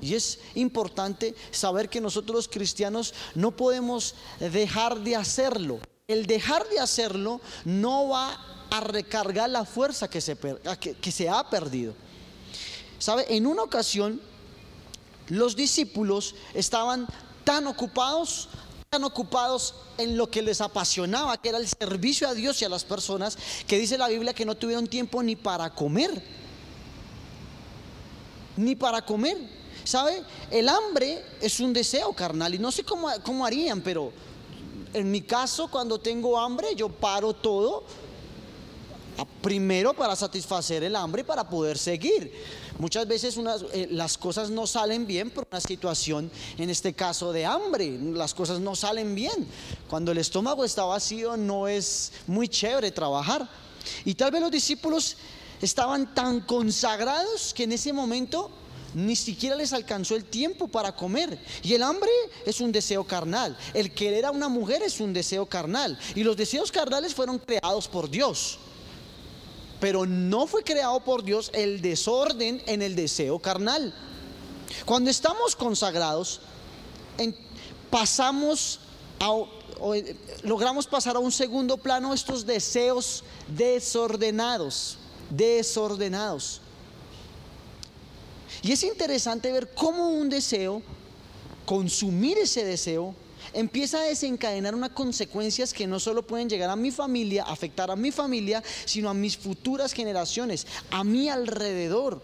Y 0.00 0.14
es 0.14 0.40
importante 0.54 1.34
saber 1.52 1.88
que 1.88 2.00
nosotros 2.00 2.34
los 2.34 2.48
cristianos 2.48 3.14
no 3.34 3.52
podemos 3.52 4.16
dejar 4.40 4.98
de 5.00 5.14
hacerlo. 5.14 5.78
El 6.08 6.26
dejar 6.26 6.68
de 6.68 6.80
hacerlo 6.80 7.40
no 7.64 8.08
va 8.08 8.66
a 8.70 8.80
recargar 8.80 9.48
la 9.48 9.64
fuerza 9.64 10.10
que 10.10 10.20
se, 10.20 10.36
que 11.00 11.12
se 11.12 11.28
ha 11.28 11.48
perdido. 11.48 11.94
¿Sabe? 12.98 13.26
En 13.28 13.46
una 13.46 13.62
ocasión 13.62 14.20
los 15.28 15.54
discípulos 15.54 16.34
estaban 16.52 17.06
tan 17.44 17.66
ocupados 17.66 18.48
ocupados 19.00 19.74
en 19.96 20.18
lo 20.18 20.30
que 20.30 20.42
les 20.42 20.60
apasionaba, 20.60 21.40
que 21.40 21.48
era 21.48 21.58
el 21.58 21.66
servicio 21.66 22.28
a 22.28 22.34
Dios 22.34 22.60
y 22.60 22.66
a 22.66 22.68
las 22.68 22.84
personas, 22.84 23.38
que 23.66 23.78
dice 23.78 23.96
la 23.96 24.08
Biblia 24.08 24.34
que 24.34 24.44
no 24.44 24.54
tuvieron 24.54 24.86
tiempo 24.86 25.22
ni 25.22 25.34
para 25.34 25.70
comer. 25.70 26.22
Ni 28.56 28.76
para 28.76 29.00
comer. 29.00 29.38
¿Sabe? 29.84 30.22
El 30.50 30.68
hambre 30.68 31.24
es 31.40 31.58
un 31.58 31.72
deseo 31.72 32.12
carnal 32.12 32.54
y 32.54 32.58
no 32.58 32.70
sé 32.70 32.84
cómo, 32.84 33.08
cómo 33.24 33.46
harían, 33.46 33.80
pero 33.80 34.12
en 34.92 35.10
mi 35.10 35.22
caso 35.22 35.68
cuando 35.68 35.98
tengo 35.98 36.38
hambre 36.38 36.74
yo 36.76 36.90
paro 36.90 37.32
todo 37.32 37.84
primero 39.40 39.94
para 39.94 40.14
satisfacer 40.14 40.84
el 40.84 40.94
hambre 40.94 41.22
y 41.22 41.24
para 41.24 41.48
poder 41.48 41.78
seguir. 41.78 42.32
Muchas 42.82 43.06
veces 43.06 43.38
eh, 43.74 43.86
las 43.92 44.18
cosas 44.18 44.50
no 44.50 44.66
salen 44.66 45.06
bien 45.06 45.30
por 45.30 45.46
una 45.48 45.60
situación, 45.60 46.28
en 46.58 46.68
este 46.68 46.94
caso 46.94 47.32
de 47.32 47.46
hambre, 47.46 47.96
las 48.12 48.34
cosas 48.34 48.58
no 48.58 48.74
salen 48.74 49.14
bien. 49.14 49.46
Cuando 49.88 50.10
el 50.10 50.18
estómago 50.18 50.64
está 50.64 50.82
vacío 50.82 51.36
no 51.36 51.68
es 51.68 52.10
muy 52.26 52.48
chévere 52.48 52.90
trabajar. 52.90 53.48
Y 54.04 54.16
tal 54.16 54.32
vez 54.32 54.40
los 54.40 54.50
discípulos 54.50 55.16
estaban 55.60 56.12
tan 56.12 56.40
consagrados 56.40 57.54
que 57.54 57.62
en 57.62 57.70
ese 57.70 57.92
momento 57.92 58.50
ni 58.94 59.14
siquiera 59.14 59.54
les 59.54 59.72
alcanzó 59.72 60.16
el 60.16 60.24
tiempo 60.24 60.66
para 60.66 60.96
comer. 60.96 61.38
Y 61.62 61.74
el 61.74 61.84
hambre 61.84 62.10
es 62.44 62.60
un 62.60 62.72
deseo 62.72 63.04
carnal. 63.04 63.56
El 63.74 63.94
querer 63.94 64.24
a 64.24 64.32
una 64.32 64.48
mujer 64.48 64.82
es 64.82 64.98
un 64.98 65.12
deseo 65.12 65.46
carnal. 65.46 65.96
Y 66.16 66.24
los 66.24 66.36
deseos 66.36 66.72
carnales 66.72 67.14
fueron 67.14 67.38
creados 67.38 67.86
por 67.86 68.10
Dios 68.10 68.58
pero 69.82 70.06
no 70.06 70.46
fue 70.46 70.62
creado 70.62 71.00
por 71.00 71.24
Dios 71.24 71.50
el 71.52 71.82
desorden 71.82 72.62
en 72.66 72.82
el 72.82 72.94
deseo 72.94 73.40
carnal. 73.40 73.92
Cuando 74.84 75.10
estamos 75.10 75.56
consagrados, 75.56 76.40
pasamos 77.90 78.78
eh, 79.92 80.16
logramos 80.44 80.86
pasar 80.86 81.16
a 81.16 81.18
un 81.18 81.32
segundo 81.32 81.78
plano 81.78 82.14
estos 82.14 82.46
deseos 82.46 83.24
desordenados, 83.48 84.98
desordenados. 85.30 86.60
Y 88.62 88.70
es 88.70 88.84
interesante 88.84 89.50
ver 89.50 89.74
cómo 89.74 90.10
un 90.10 90.28
deseo, 90.28 90.80
consumir 91.66 92.38
ese 92.38 92.64
deseo, 92.64 93.16
empieza 93.52 93.98
a 93.98 94.04
desencadenar 94.04 94.74
unas 94.74 94.90
consecuencias 94.90 95.72
que 95.72 95.86
no 95.86 96.00
solo 96.00 96.26
pueden 96.26 96.48
llegar 96.48 96.70
a 96.70 96.76
mi 96.76 96.90
familia, 96.90 97.44
afectar 97.44 97.90
a 97.90 97.96
mi 97.96 98.10
familia, 98.10 98.62
sino 98.84 99.10
a 99.10 99.14
mis 99.14 99.36
futuras 99.36 99.92
generaciones, 99.92 100.66
a 100.90 101.04
mi 101.04 101.28
alrededor. 101.28 102.20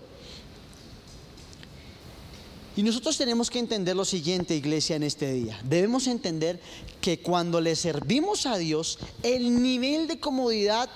Y 2.78 2.85
nosotros 2.85 3.18
tenemos 3.18 3.50
que 3.50 3.58
entender 3.58 3.97
lo 3.97 4.04
siguiente, 4.04 4.54
iglesia, 4.54 4.94
en 4.94 5.02
este 5.02 5.32
día. 5.32 5.58
Debemos 5.64 6.06
entender 6.06 6.61
que 7.00 7.18
cuando 7.18 7.61
le 7.61 7.75
servimos 7.75 8.47
a 8.47 8.56
Dios, 8.56 9.00
el 9.25 9.61
nivel 9.61 10.06
de 10.06 10.20
comodidad 10.20 10.88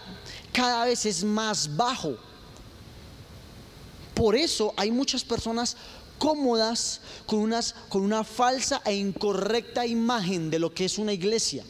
cada 0.52 0.84
vez 0.84 1.06
es 1.06 1.24
más 1.24 1.76
bajo. 1.76 2.16
Por 4.14 4.36
eso 4.36 4.72
hay 4.76 4.92
muchas 4.92 5.24
personas 5.24 5.76
cómodas 6.22 7.00
con, 7.26 7.40
unas, 7.40 7.74
con 7.88 8.02
una 8.02 8.22
falsa 8.22 8.80
e 8.84 8.94
incorrecta 8.94 9.84
imagen 9.84 10.50
de 10.50 10.60
lo 10.60 10.72
que 10.72 10.84
es 10.84 10.96
una 10.98 11.12
iglesia. 11.12 11.64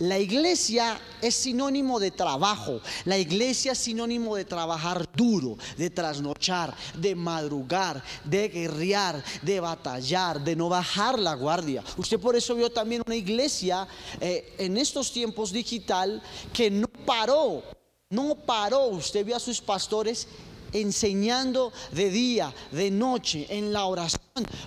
La 0.00 0.18
iglesia 0.18 1.00
es 1.22 1.34
sinónimo 1.34 1.98
de 1.98 2.10
trabajo. 2.10 2.82
La 3.06 3.16
iglesia 3.16 3.72
es 3.72 3.78
sinónimo 3.78 4.36
de 4.36 4.44
trabajar 4.44 5.10
duro, 5.16 5.56
de 5.78 5.88
trasnochar, 5.88 6.76
de 6.94 7.14
madrugar, 7.14 8.04
de 8.22 8.48
guerrear, 8.50 9.24
de 9.40 9.60
batallar, 9.60 10.44
de 10.44 10.54
no 10.54 10.68
bajar 10.68 11.18
la 11.18 11.32
guardia. 11.32 11.82
Usted 11.96 12.20
por 12.20 12.36
eso 12.36 12.54
vio 12.54 12.68
también 12.68 13.02
una 13.06 13.16
iglesia 13.16 13.88
eh, 14.20 14.56
en 14.58 14.76
estos 14.76 15.10
tiempos 15.10 15.52
digital 15.52 16.22
que 16.52 16.70
no 16.70 16.88
paró, 17.06 17.62
no 18.10 18.34
paró. 18.34 18.88
Usted 18.88 19.24
vio 19.24 19.36
a 19.36 19.40
sus 19.40 19.62
pastores 19.62 20.28
enseñando 20.72 21.72
de 21.92 22.10
día, 22.10 22.52
de 22.72 22.90
noche, 22.90 23.46
en 23.50 23.72
la 23.72 23.86
oración, 23.86 24.20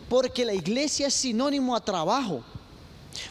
porque 0.08 0.46
la 0.46 0.54
iglesia 0.54 1.08
es 1.08 1.14
sinónimo 1.14 1.76
a 1.76 1.84
trabajo. 1.84 2.44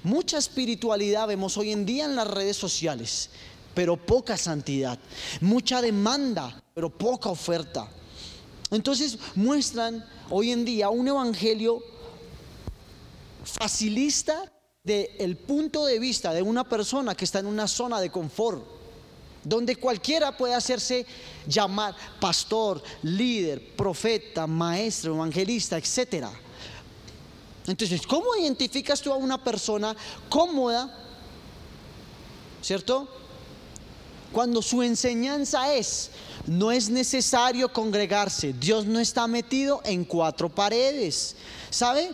Mucha 0.02 0.38
espiritualidad 0.38 1.28
vemos 1.28 1.56
hoy 1.56 1.72
en 1.72 1.86
día 1.86 2.04
en 2.04 2.16
las 2.16 2.26
redes 2.26 2.56
sociales, 2.56 3.30
pero 3.74 3.96
poca 3.96 4.36
santidad. 4.36 4.98
Mucha 5.40 5.80
demanda, 5.80 6.62
pero 6.74 6.90
poca 6.90 7.28
oferta. 7.28 7.88
Entonces 8.70 9.18
muestran 9.34 10.04
hoy 10.30 10.52
en 10.52 10.64
día 10.64 10.90
un 10.90 11.08
evangelio 11.08 11.82
facilista 13.44 14.52
del 14.84 15.08
el 15.18 15.36
punto 15.36 15.86
de 15.86 15.98
vista 15.98 16.32
de 16.32 16.42
una 16.42 16.68
persona 16.68 17.14
que 17.14 17.24
está 17.24 17.38
en 17.38 17.46
una 17.46 17.66
zona 17.66 18.00
de 18.00 18.10
confort, 18.10 18.77
donde 19.48 19.76
cualquiera 19.76 20.36
puede 20.36 20.54
hacerse 20.54 21.06
llamar 21.46 21.94
pastor, 22.20 22.82
líder, 23.02 23.74
profeta, 23.74 24.46
maestro, 24.46 25.14
evangelista, 25.14 25.78
etc. 25.78 26.26
Entonces, 27.66 28.06
¿cómo 28.06 28.36
identificas 28.36 29.00
tú 29.00 29.12
a 29.12 29.16
una 29.16 29.42
persona 29.42 29.96
cómoda, 30.28 30.94
cierto? 32.60 33.08
Cuando 34.32 34.60
su 34.60 34.82
enseñanza 34.82 35.74
es, 35.74 36.10
no 36.46 36.70
es 36.70 36.90
necesario 36.90 37.72
congregarse, 37.72 38.52
Dios 38.52 38.84
no 38.84 39.00
está 39.00 39.26
metido 39.26 39.80
en 39.84 40.04
cuatro 40.04 40.50
paredes, 40.50 41.36
¿sabe? 41.70 42.10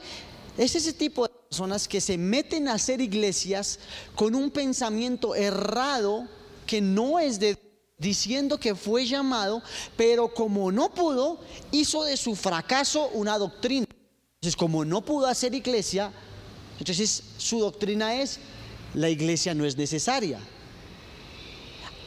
Es 0.56 0.76
ese 0.76 0.92
tipo 0.92 1.24
de 1.24 1.34
personas 1.48 1.88
que 1.88 2.00
se 2.00 2.16
meten 2.16 2.68
a 2.68 2.74
hacer 2.74 3.00
iglesias 3.00 3.80
con 4.14 4.36
un 4.36 4.52
pensamiento 4.52 5.34
errado 5.34 6.28
que 6.66 6.80
no 6.80 7.18
es 7.18 7.38
de 7.38 7.58
diciendo 7.98 8.58
que 8.58 8.74
fue 8.74 9.06
llamado, 9.06 9.62
pero 9.96 10.32
como 10.32 10.70
no 10.72 10.90
pudo, 10.90 11.38
hizo 11.70 12.04
de 12.04 12.16
su 12.16 12.34
fracaso 12.34 13.08
una 13.14 13.38
doctrina. 13.38 13.86
Entonces, 14.36 14.56
como 14.56 14.84
no 14.84 15.02
pudo 15.02 15.26
hacer 15.26 15.54
iglesia, 15.54 16.12
entonces 16.78 17.22
su 17.38 17.60
doctrina 17.60 18.20
es, 18.20 18.38
la 18.94 19.08
iglesia 19.08 19.54
no 19.54 19.64
es 19.64 19.76
necesaria. 19.76 20.40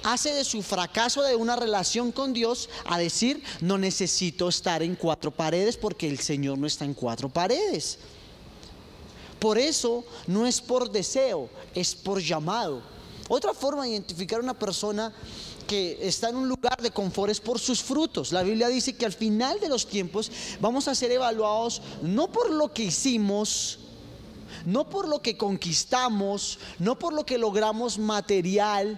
Hace 0.03 0.33
de 0.33 0.45
su 0.45 0.61
fracaso 0.61 1.23
de 1.23 1.35
una 1.35 1.55
relación 1.55 2.11
con 2.11 2.31
Dios 2.31 2.69
a 2.85 2.97
decir, 2.97 3.43
no 3.61 3.77
necesito 3.77 4.47
estar 4.47 4.83
en 4.83 4.95
cuatro 4.95 5.31
paredes 5.31 5.75
porque 5.75 6.07
el 6.07 6.19
Señor 6.19 6.57
no 6.57 6.67
está 6.67 6.85
en 6.85 6.93
cuatro 6.93 7.27
paredes. 7.27 7.97
Por 9.39 9.57
eso 9.57 10.05
no 10.27 10.45
es 10.45 10.61
por 10.61 10.91
deseo, 10.91 11.49
es 11.73 11.95
por 11.95 12.21
llamado. 12.21 12.81
Otra 13.29 13.53
forma 13.53 13.83
de 13.83 13.89
identificar 13.89 14.39
a 14.39 14.43
una 14.43 14.53
persona 14.53 15.13
que 15.67 15.97
está 16.01 16.29
en 16.29 16.37
un 16.37 16.47
lugar 16.47 16.81
de 16.81 16.91
confort 16.91 17.29
es 17.29 17.41
por 17.41 17.59
sus 17.59 17.83
frutos. 17.83 18.31
La 18.31 18.43
Biblia 18.43 18.69
dice 18.69 18.95
que 18.95 19.05
al 19.05 19.13
final 19.13 19.59
de 19.59 19.67
los 19.67 19.87
tiempos 19.87 20.31
vamos 20.61 20.87
a 20.87 20.95
ser 20.95 21.11
evaluados 21.11 21.81
no 22.01 22.31
por 22.31 22.49
lo 22.49 22.73
que 22.73 22.83
hicimos, 22.85 23.79
no 24.65 24.89
por 24.89 25.07
lo 25.07 25.21
que 25.21 25.35
conquistamos, 25.35 26.57
no 26.79 26.97
por 26.97 27.13
lo 27.13 27.25
que 27.25 27.37
logramos 27.37 27.99
material, 27.99 28.97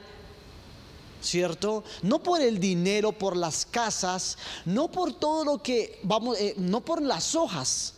¿cierto? 1.21 1.83
No 2.03 2.19
por 2.19 2.41
el 2.41 2.59
dinero, 2.59 3.11
por 3.11 3.35
las 3.35 3.65
casas, 3.65 4.37
no 4.65 4.89
por 4.89 5.13
todo 5.13 5.43
lo 5.43 5.63
que 5.63 5.99
vamos, 6.03 6.37
eh, 6.39 6.53
no 6.57 6.81
por 6.81 7.01
las 7.01 7.33
hojas 7.35 7.95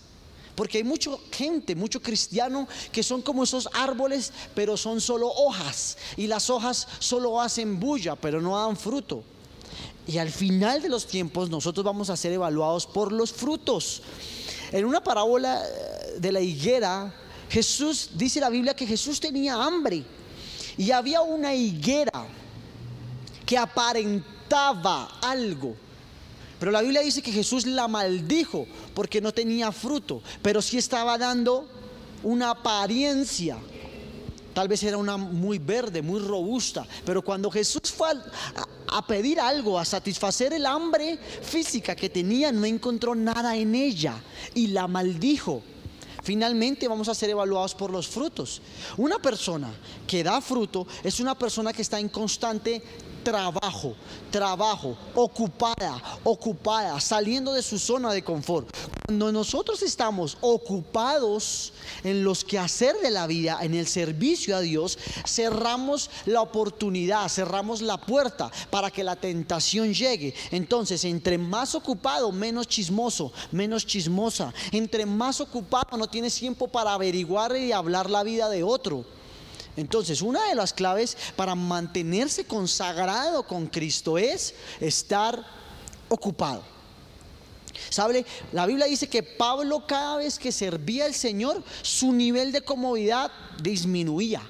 porque 0.55 0.79
hay 0.79 0.83
mucha 0.83 1.11
gente, 1.31 1.75
mucho 1.75 2.01
cristiano 2.01 2.67
que 2.91 3.03
son 3.03 3.21
como 3.21 3.43
esos 3.43 3.69
árboles, 3.73 4.31
pero 4.55 4.77
son 4.77 5.01
solo 5.01 5.27
hojas. 5.29 5.97
Y 6.17 6.27
las 6.27 6.49
hojas 6.49 6.87
solo 6.99 7.41
hacen 7.41 7.79
bulla, 7.79 8.15
pero 8.15 8.41
no 8.41 8.57
dan 8.57 8.75
fruto. 8.75 9.23
Y 10.07 10.17
al 10.17 10.29
final 10.29 10.81
de 10.81 10.89
los 10.89 11.05
tiempos 11.07 11.49
nosotros 11.49 11.85
vamos 11.85 12.09
a 12.09 12.17
ser 12.17 12.33
evaluados 12.33 12.85
por 12.85 13.11
los 13.11 13.31
frutos. 13.31 14.01
En 14.71 14.85
una 14.85 15.03
parábola 15.03 15.63
eh, 15.63 16.15
de 16.19 16.31
la 16.31 16.41
higuera, 16.41 17.13
Jesús, 17.49 18.11
dice 18.15 18.39
la 18.39 18.49
Biblia 18.49 18.75
que 18.75 18.87
Jesús 18.87 19.19
tenía 19.19 19.55
hambre. 19.55 20.03
Y 20.77 20.91
había 20.91 21.21
una 21.21 21.53
higuera 21.53 22.25
que 23.45 23.57
aparentaba 23.57 25.19
algo 25.21 25.75
pero 26.61 26.71
la 26.71 26.83
Biblia 26.83 27.01
dice 27.01 27.23
que 27.23 27.31
Jesús 27.31 27.65
la 27.65 27.87
maldijo 27.87 28.67
porque 28.93 29.19
no 29.19 29.33
tenía 29.33 29.71
fruto, 29.71 30.21
pero 30.43 30.61
sí 30.61 30.77
estaba 30.77 31.17
dando 31.17 31.67
una 32.21 32.51
apariencia. 32.51 33.57
Tal 34.53 34.67
vez 34.67 34.83
era 34.83 34.95
una 34.97 35.17
muy 35.17 35.57
verde, 35.57 36.03
muy 36.03 36.19
robusta, 36.19 36.85
pero 37.03 37.23
cuando 37.23 37.49
Jesús 37.49 37.91
fue 37.91 38.09
a, 38.89 39.07
pedir 39.07 39.39
algo, 39.39 39.79
a 39.79 39.85
satisfacer 39.85 40.53
el 40.53 40.67
hambre 40.67 41.17
física 41.41 41.95
que 41.95 42.11
tenía, 42.11 42.51
no 42.51 42.63
encontró 42.65 43.15
nada 43.15 43.57
en 43.57 43.73
ella 43.73 44.21
y 44.53 44.67
la 44.67 44.87
maldijo. 44.87 45.63
Finalmente 46.21 46.87
vamos 46.87 47.09
a 47.09 47.15
ser 47.15 47.31
evaluados 47.31 47.73
por 47.73 47.89
los 47.89 48.07
frutos. 48.07 48.61
Una 48.97 49.17
persona 49.17 49.73
que 50.05 50.23
da 50.23 50.39
fruto 50.41 50.85
es 51.03 51.19
una 51.19 51.33
persona 51.33 51.73
que 51.73 51.81
está 51.81 51.99
en 51.99 52.09
constante 52.09 52.83
trabajo, 53.23 53.95
trabajo, 54.31 54.97
ocupada, 55.15 56.01
ocupada, 56.23 56.99
saliendo 56.99 57.53
de 57.53 57.61
su 57.61 57.77
zona 57.77 58.11
de 58.13 58.23
confort. 58.23 58.67
Cuando 59.05 59.31
nosotros 59.31 59.81
estamos 59.81 60.37
ocupados 60.41 61.73
en 62.03 62.23
los 62.23 62.43
quehacer 62.43 62.95
de 62.97 63.11
la 63.11 63.27
vida, 63.27 63.59
en 63.61 63.73
el 63.73 63.87
servicio 63.87 64.55
a 64.55 64.61
Dios, 64.61 64.97
cerramos 65.27 66.09
la 66.25 66.41
oportunidad, 66.41 67.27
cerramos 67.29 67.81
la 67.81 67.97
puerta 67.97 68.51
para 68.69 68.91
que 68.91 69.03
la 69.03 69.15
tentación 69.15 69.93
llegue. 69.93 70.33
Entonces, 70.51 71.03
entre 71.05 71.37
más 71.37 71.75
ocupado, 71.75 72.31
menos 72.31 72.67
chismoso, 72.67 73.31
menos 73.51 73.85
chismosa. 73.85 74.53
Entre 74.71 75.05
más 75.05 75.41
ocupado, 75.41 75.97
no 75.97 76.07
tienes 76.07 76.35
tiempo 76.35 76.67
para 76.67 76.93
averiguar 76.93 77.55
y 77.55 77.71
hablar 77.71 78.09
la 78.09 78.23
vida 78.23 78.49
de 78.49 78.63
otro. 78.63 79.05
Entonces, 79.77 80.21
una 80.21 80.47
de 80.47 80.55
las 80.55 80.73
claves 80.73 81.17
para 81.35 81.55
mantenerse 81.55 82.43
consagrado 82.43 83.43
con 83.43 83.67
Cristo 83.67 84.17
es 84.17 84.53
estar 84.79 85.43
ocupado. 86.09 86.63
¿Sabe? 87.89 88.25
La 88.51 88.65
Biblia 88.65 88.85
dice 88.85 89.07
que 89.07 89.23
Pablo 89.23 89.85
cada 89.87 90.17
vez 90.17 90.37
que 90.37 90.51
servía 90.51 91.05
al 91.05 91.13
Señor, 91.13 91.63
su 91.81 92.11
nivel 92.11 92.51
de 92.51 92.61
comodidad 92.61 93.31
disminuía. 93.61 94.41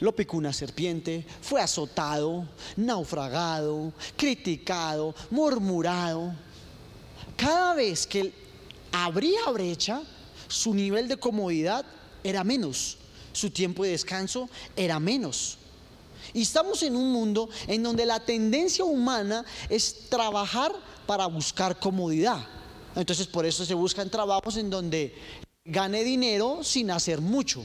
Lo 0.00 0.14
picó 0.14 0.36
una 0.36 0.52
serpiente, 0.52 1.26
fue 1.40 1.60
azotado, 1.60 2.46
naufragado, 2.76 3.92
criticado, 4.16 5.14
murmurado. 5.30 6.34
Cada 7.36 7.74
vez 7.74 8.06
que 8.06 8.32
abría 8.92 9.50
brecha, 9.50 10.02
su 10.46 10.72
nivel 10.74 11.08
de 11.08 11.16
comodidad 11.16 11.84
era 12.22 12.44
menos 12.44 12.98
su 13.32 13.50
tiempo 13.50 13.84
de 13.84 13.90
descanso 13.90 14.48
era 14.76 14.98
menos. 14.98 15.58
Y 16.32 16.42
estamos 16.42 16.82
en 16.82 16.96
un 16.96 17.12
mundo 17.12 17.48
en 17.66 17.82
donde 17.82 18.04
la 18.04 18.20
tendencia 18.20 18.84
humana 18.84 19.44
es 19.68 20.08
trabajar 20.08 20.72
para 21.06 21.26
buscar 21.26 21.78
comodidad. 21.78 22.44
Entonces 22.94 23.26
por 23.26 23.46
eso 23.46 23.64
se 23.64 23.74
buscan 23.74 24.10
trabajos 24.10 24.56
en 24.56 24.70
donde 24.70 25.14
gane 25.64 26.04
dinero 26.04 26.60
sin 26.62 26.90
hacer 26.90 27.20
mucho. 27.20 27.64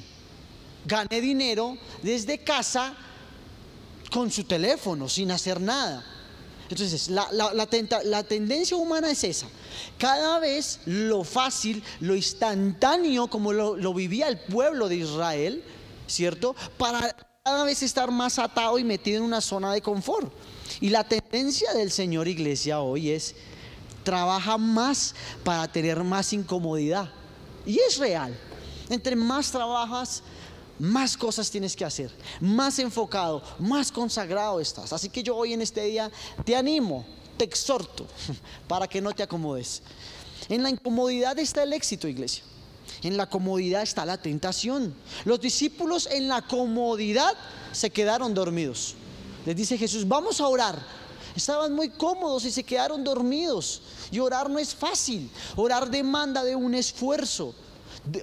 Gane 0.85 1.21
dinero 1.21 1.77
desde 2.01 2.43
casa 2.43 2.95
con 4.11 4.29
su 4.29 4.43
teléfono, 4.43 5.09
sin 5.09 5.31
hacer 5.31 5.59
nada. 5.59 6.12
Entonces, 6.69 7.09
la, 7.09 8.23
tendencia 8.27 8.77
humana 8.77 9.11
es 9.11 9.23
esa. 9.23 9.47
Cada 9.97 10.39
vez 10.39 10.79
lo 10.85 11.23
fácil, 11.23 11.83
lo 11.99 12.15
instantáneo, 12.15 13.27
como 13.27 13.53
lo, 13.53 13.75
lo 13.75 13.93
vivía 13.93 14.27
el 14.27 14.39
pueblo 14.39 14.87
de 14.87 14.97
Israel, 14.97 15.63
¿cierto? 16.07 16.55
Para 16.77 17.15
cada 17.43 17.65
vez 17.65 17.83
estar 17.83 18.09
más 18.09 18.39
atado 18.39 18.79
y 18.79 18.83
metido 18.83 19.17
en 19.17 19.23
una 19.23 19.41
zona 19.41 19.73
de 19.73 19.81
confort. 19.81 20.31
Y 20.79 20.89
la 20.89 21.03
tendencia 21.03 21.73
del 21.73 21.91
Señor 21.91 22.27
Iglesia 22.27 22.79
hoy 22.79 23.11
es, 23.11 23.35
trabaja 24.03 24.57
más 24.57 25.13
para 25.43 25.67
tener 25.67 26.03
más 26.03 26.33
incomodidad. 26.33 27.11
Y 27.65 27.79
es 27.79 27.97
real. 27.97 28.37
Entre 28.89 29.15
más 29.15 29.51
trabajas, 29.51 30.23
más 30.79 31.15
cosas 31.17 31.49
tienes 31.49 31.75
que 31.75 31.85
hacer, 31.85 32.11
más 32.39 32.79
enfocado, 32.79 33.43
más 33.59 33.91
consagrado 33.91 34.59
estás. 34.59 34.93
Así 34.93 35.09
que 35.09 35.23
yo 35.23 35.35
hoy 35.35 35.53
en 35.53 35.61
este 35.61 35.83
día 35.83 36.11
te 36.43 36.55
animo, 36.55 37.05
te 37.37 37.45
exhorto 37.45 38.07
para 38.67 38.87
que 38.87 39.01
no 39.01 39.11
te 39.11 39.23
acomodes. 39.23 39.81
En 40.49 40.63
la 40.63 40.69
incomodidad 40.69 41.37
está 41.39 41.63
el 41.63 41.73
éxito, 41.73 42.07
iglesia. 42.07 42.43
En 43.01 43.17
la 43.17 43.29
comodidad 43.29 43.81
está 43.81 44.05
la 44.05 44.17
tentación. 44.17 44.93
Los 45.25 45.39
discípulos 45.39 46.07
en 46.11 46.27
la 46.27 46.41
comodidad 46.41 47.33
se 47.71 47.89
quedaron 47.89 48.33
dormidos. 48.33 48.95
Les 49.45 49.55
dice 49.55 49.77
Jesús, 49.77 50.07
vamos 50.07 50.39
a 50.39 50.47
orar. 50.47 50.79
Estaban 51.35 51.73
muy 51.73 51.89
cómodos 51.89 52.45
y 52.45 52.51
se 52.51 52.63
quedaron 52.63 53.03
dormidos. 53.03 53.81
Y 54.11 54.19
orar 54.19 54.49
no 54.49 54.59
es 54.59 54.73
fácil. 54.75 55.29
Orar 55.55 55.89
demanda 55.89 56.43
de 56.43 56.55
un 56.55 56.75
esfuerzo. 56.75 57.55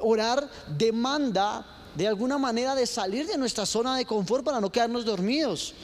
Orar 0.02 0.50
demanda 0.78 1.66
de 1.94 2.06
alguna 2.06 2.38
manera 2.38 2.74
de 2.74 2.86
salir 2.86 3.26
de 3.26 3.36
nuestra 3.38 3.66
zona 3.66 3.96
de 3.96 4.04
confort 4.04 4.44
para 4.44 4.60
no 4.60 4.70
quedarnos 4.70 5.04
dormidos. 5.04 5.74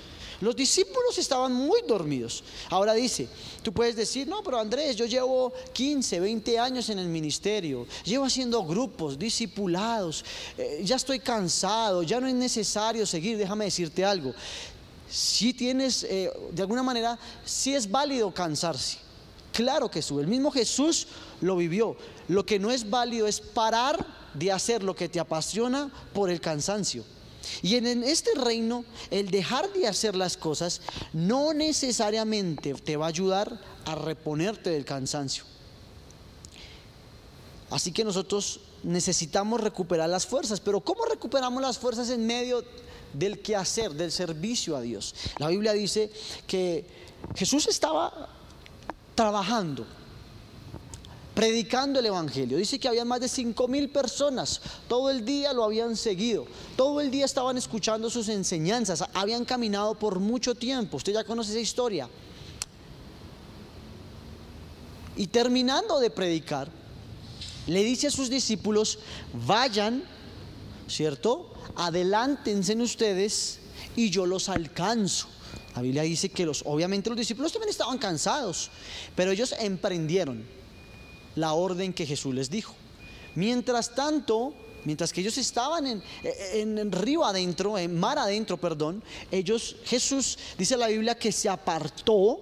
Los 0.41 0.55
discípulos 0.55 1.17
estaban 1.17 1.53
muy 1.53 1.81
dormidos. 1.89 2.45
Ahora 2.69 2.93
dice, 2.93 3.29
tú 3.63 3.73
puedes 3.73 3.97
decir, 3.97 4.29
no, 4.29 4.43
pero 4.43 4.59
Andrés, 4.59 4.95
yo 4.95 5.07
llevo 5.07 5.53
15, 5.73 6.21
20 6.21 6.59
años 6.59 6.91
en 6.91 6.99
el 6.99 7.09
ministerio, 7.09 7.87
llevo 8.05 8.27
haciendo 8.27 8.63
grupos, 8.65 9.19
discipulados, 9.19 10.25
eh, 10.59 10.83
ya 10.85 10.97
estoy 10.97 11.21
cansado, 11.21 12.03
ya 12.03 12.21
no 12.21 12.27
es 12.27 12.35
necesario 12.35 13.07
seguir. 13.07 13.39
Déjame 13.39 13.67
decirte 13.67 14.05
algo. 14.05 14.35
si 15.09 15.55
tienes, 15.55 16.03
eh, 16.03 16.31
de 16.51 16.63
alguna 16.63 16.83
manera, 16.83 17.17
si 17.45 17.75
es 17.75 17.89
válido 17.89 18.35
cansarse. 18.35 18.99
Claro 19.53 19.91
que 19.91 20.03
sí, 20.03 20.13
el 20.19 20.27
mismo 20.27 20.51
Jesús 20.51 21.07
lo 21.41 21.57
vivió. 21.57 21.97
Lo 22.29 22.45
que 22.45 22.59
no 22.59 22.71
es 22.71 22.91
válido 22.91 23.27
es 23.27 23.41
parar 23.41 24.05
de 24.39 24.53
hacer 24.53 24.83
lo 24.83 24.95
que 24.95 25.09
te 25.09 25.21
apasiona 25.21 25.91
por 26.13 26.31
el 26.31 26.41
cansancio. 26.41 27.05
Y 27.63 27.77
en 27.77 28.03
este 28.03 28.35
reino, 28.35 28.85
el 29.11 29.31
dejar 29.31 29.73
de 29.73 29.87
hacer 29.87 30.17
las 30.17 30.37
cosas 30.37 30.81
no 31.13 31.53
necesariamente 31.53 32.75
te 32.75 32.97
va 32.97 33.07
a 33.07 33.09
ayudar 33.09 33.61
a 33.85 33.95
reponerte 33.95 34.71
del 34.71 34.85
cansancio. 34.85 35.45
Así 37.71 37.93
que 37.93 38.05
nosotros 38.05 38.61
necesitamos 38.83 39.61
recuperar 39.61 40.09
las 40.09 40.27
fuerzas. 40.27 40.61
Pero 40.61 40.81
¿cómo 40.81 41.05
recuperamos 41.05 41.61
las 41.63 41.79
fuerzas 41.79 42.11
en 42.11 42.27
medio 42.27 42.65
del 43.13 43.41
quehacer, 43.41 43.93
del 43.93 44.13
servicio 44.13 44.77
a 44.77 44.81
Dios? 44.81 45.15
La 45.39 45.49
Biblia 45.49 45.73
dice 45.73 46.11
que 46.47 46.87
Jesús 47.35 47.67
estaba 47.67 48.29
trabajando, 49.15 49.87
predicando 51.37 52.01
el 52.01 52.07
Evangelio. 52.07 52.57
Dice 52.57 52.79
que 52.79 52.89
había 52.89 53.05
más 53.05 53.21
de 53.21 53.29
cinco 53.29 53.69
mil 53.69 53.91
personas, 53.91 54.63
todo 54.89 55.11
el 55.11 55.23
día 55.23 55.53
lo 55.53 55.65
habían 55.65 55.95
seguido, 55.95 56.47
todo 56.77 57.03
el 57.03 57.11
día 57.11 57.27
estaban 57.27 57.59
escuchando 57.59 58.09
sus 58.09 58.31
enseñanzas, 58.31 59.05
habían 59.13 59.45
caminado 59.45 59.95
por 59.97 60.19
mucho 60.19 60.55
tiempo. 60.55 60.97
Usted 60.97 61.13
ya 61.13 61.25
conoce 61.25 61.51
esa 61.51 61.61
historia. 61.61 62.09
Y 65.15 65.27
terminando 65.27 66.01
de 66.01 66.09
predicar, 66.09 66.71
le 67.67 67.85
dice 67.85 68.07
a 68.07 68.11
sus 68.11 68.31
discípulos, 68.31 68.99
vayan, 69.47 70.05
¿cierto? 70.89 71.53
Adelántense 71.77 72.75
ustedes 72.77 73.59
y 73.95 74.09
yo 74.09 74.25
los 74.25 74.49
alcanzo. 74.49 75.27
La 75.75 75.83
Biblia 75.83 76.03
dice 76.03 76.31
que 76.31 76.47
los, 76.47 76.63
obviamente 76.65 77.11
los 77.11 77.19
discípulos 77.19 77.53
también 77.53 77.69
estaban 77.69 77.99
cansados, 77.99 78.71
pero 79.15 79.33
ellos 79.33 79.55
emprendieron 79.59 80.57
la 81.37 81.53
orden 81.53 81.93
que 81.93 82.07
Jesús 82.07 82.35
les 82.35 82.51
dijo. 82.51 82.75
Mientras 83.37 83.95
tanto, 83.95 84.53
mientras 84.85 85.13
que 85.13 85.21
ellos 85.21 85.39
estaban 85.39 85.87
en, 85.87 86.03
en, 86.53 86.93
río 86.93 87.25
adentro, 87.25 87.79
en 87.79 87.99
mar 87.99 88.19
adentro, 88.19 88.57
perdón, 88.57 89.03
ellos, 89.31 89.77
Jesús, 89.85 90.39
dice 90.59 90.77
la 90.77 90.89
Biblia 90.89 91.17
que 91.17 91.31
se 91.31 91.49
apartó 91.49 92.41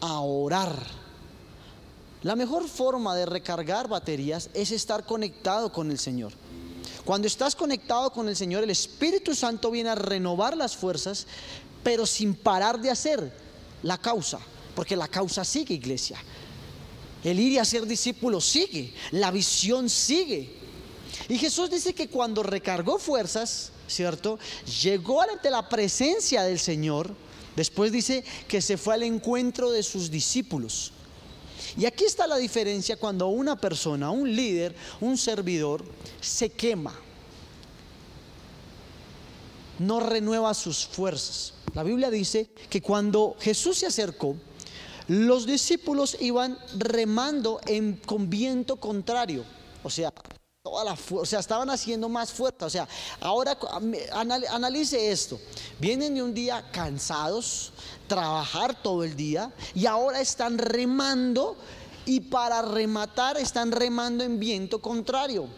a 0.00 0.20
orar. 0.20 1.04
La 2.22 2.34
mejor 2.34 2.66
forma 2.68 3.14
de 3.14 3.26
recargar 3.26 3.86
baterías 3.86 4.48
es 4.54 4.70
estar 4.70 5.04
conectado 5.04 5.70
con 5.70 5.90
el 5.90 5.98
Señor. 5.98 6.32
Cuando 7.04 7.26
estás 7.26 7.54
conectado 7.54 8.10
con 8.10 8.28
el 8.28 8.36
Señor, 8.36 8.64
el 8.64 8.70
Espíritu 8.70 9.34
Santo 9.34 9.70
viene 9.70 9.90
a 9.90 9.94
renovar 9.94 10.56
las 10.56 10.74
fuerzas, 10.74 11.26
pero 11.82 12.06
sin 12.06 12.34
parar 12.34 12.80
de 12.80 12.90
hacer 12.90 13.30
la 13.82 13.98
causa, 13.98 14.38
porque 14.74 14.96
la 14.96 15.08
causa 15.08 15.44
sigue, 15.44 15.74
iglesia. 15.74 16.18
El 17.24 17.40
ir 17.40 17.52
y 17.52 17.58
hacer 17.58 17.86
discípulos 17.86 18.44
sigue, 18.44 18.92
la 19.10 19.30
visión 19.30 19.88
sigue. 19.88 20.50
Y 21.28 21.38
Jesús 21.38 21.70
dice 21.70 21.94
que 21.94 22.08
cuando 22.08 22.42
recargó 22.42 22.98
fuerzas, 22.98 23.72
¿cierto? 23.88 24.38
Llegó 24.82 25.22
ante 25.22 25.50
la 25.50 25.66
presencia 25.68 26.42
del 26.42 26.58
Señor, 26.58 27.14
después 27.56 27.90
dice 27.92 28.24
que 28.46 28.60
se 28.60 28.76
fue 28.76 28.94
al 28.94 29.04
encuentro 29.04 29.70
de 29.70 29.82
sus 29.82 30.10
discípulos. 30.10 30.92
Y 31.78 31.86
aquí 31.86 32.04
está 32.04 32.26
la 32.26 32.36
diferencia 32.36 32.96
cuando 32.96 33.28
una 33.28 33.58
persona, 33.58 34.10
un 34.10 34.34
líder, 34.34 34.74
un 35.00 35.16
servidor, 35.16 35.84
se 36.20 36.50
quema, 36.50 36.94
no 39.78 40.00
renueva 40.00 40.52
sus 40.52 40.86
fuerzas. 40.86 41.54
La 41.74 41.82
Biblia 41.82 42.10
dice 42.10 42.48
que 42.68 42.80
cuando 42.80 43.36
Jesús 43.40 43.78
se 43.78 43.86
acercó, 43.86 44.36
los 45.08 45.46
discípulos 45.46 46.16
iban 46.20 46.58
remando 46.78 47.60
en, 47.66 47.96
con 47.96 48.30
viento 48.30 48.76
contrario. 48.76 49.44
O 49.82 49.90
sea, 49.90 50.12
estaban 51.38 51.68
haciendo 51.68 52.08
más 52.08 52.32
fuerza. 52.32 52.66
O 52.66 52.70
sea, 52.70 52.88
ahora 53.20 53.56
analice 54.50 55.10
esto. 55.10 55.38
Vienen 55.78 56.14
de 56.14 56.22
un 56.22 56.32
día 56.32 56.70
cansados, 56.72 57.72
trabajar 58.06 58.80
todo 58.82 59.04
el 59.04 59.14
día 59.14 59.52
y 59.74 59.86
ahora 59.86 60.20
están 60.20 60.56
remando 60.56 61.56
y 62.06 62.20
para 62.20 62.62
rematar 62.62 63.36
están 63.36 63.72
remando 63.72 64.24
en 64.24 64.40
viento 64.40 64.80
contrario. 64.80 65.48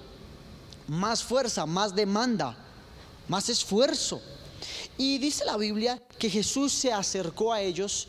Más 0.89 1.23
fuerza, 1.23 1.67
más 1.67 1.95
demanda, 1.95 2.57
más 3.29 3.49
esfuerzo. 3.49 4.21
Y 4.99 5.19
dice 5.19 5.45
la 5.45 5.57
Biblia 5.57 6.03
que 6.19 6.31
Jesús 6.31 6.73
se 6.73 6.93
acercó 6.93 7.53
a 7.53 7.61
ellos, 7.61 8.09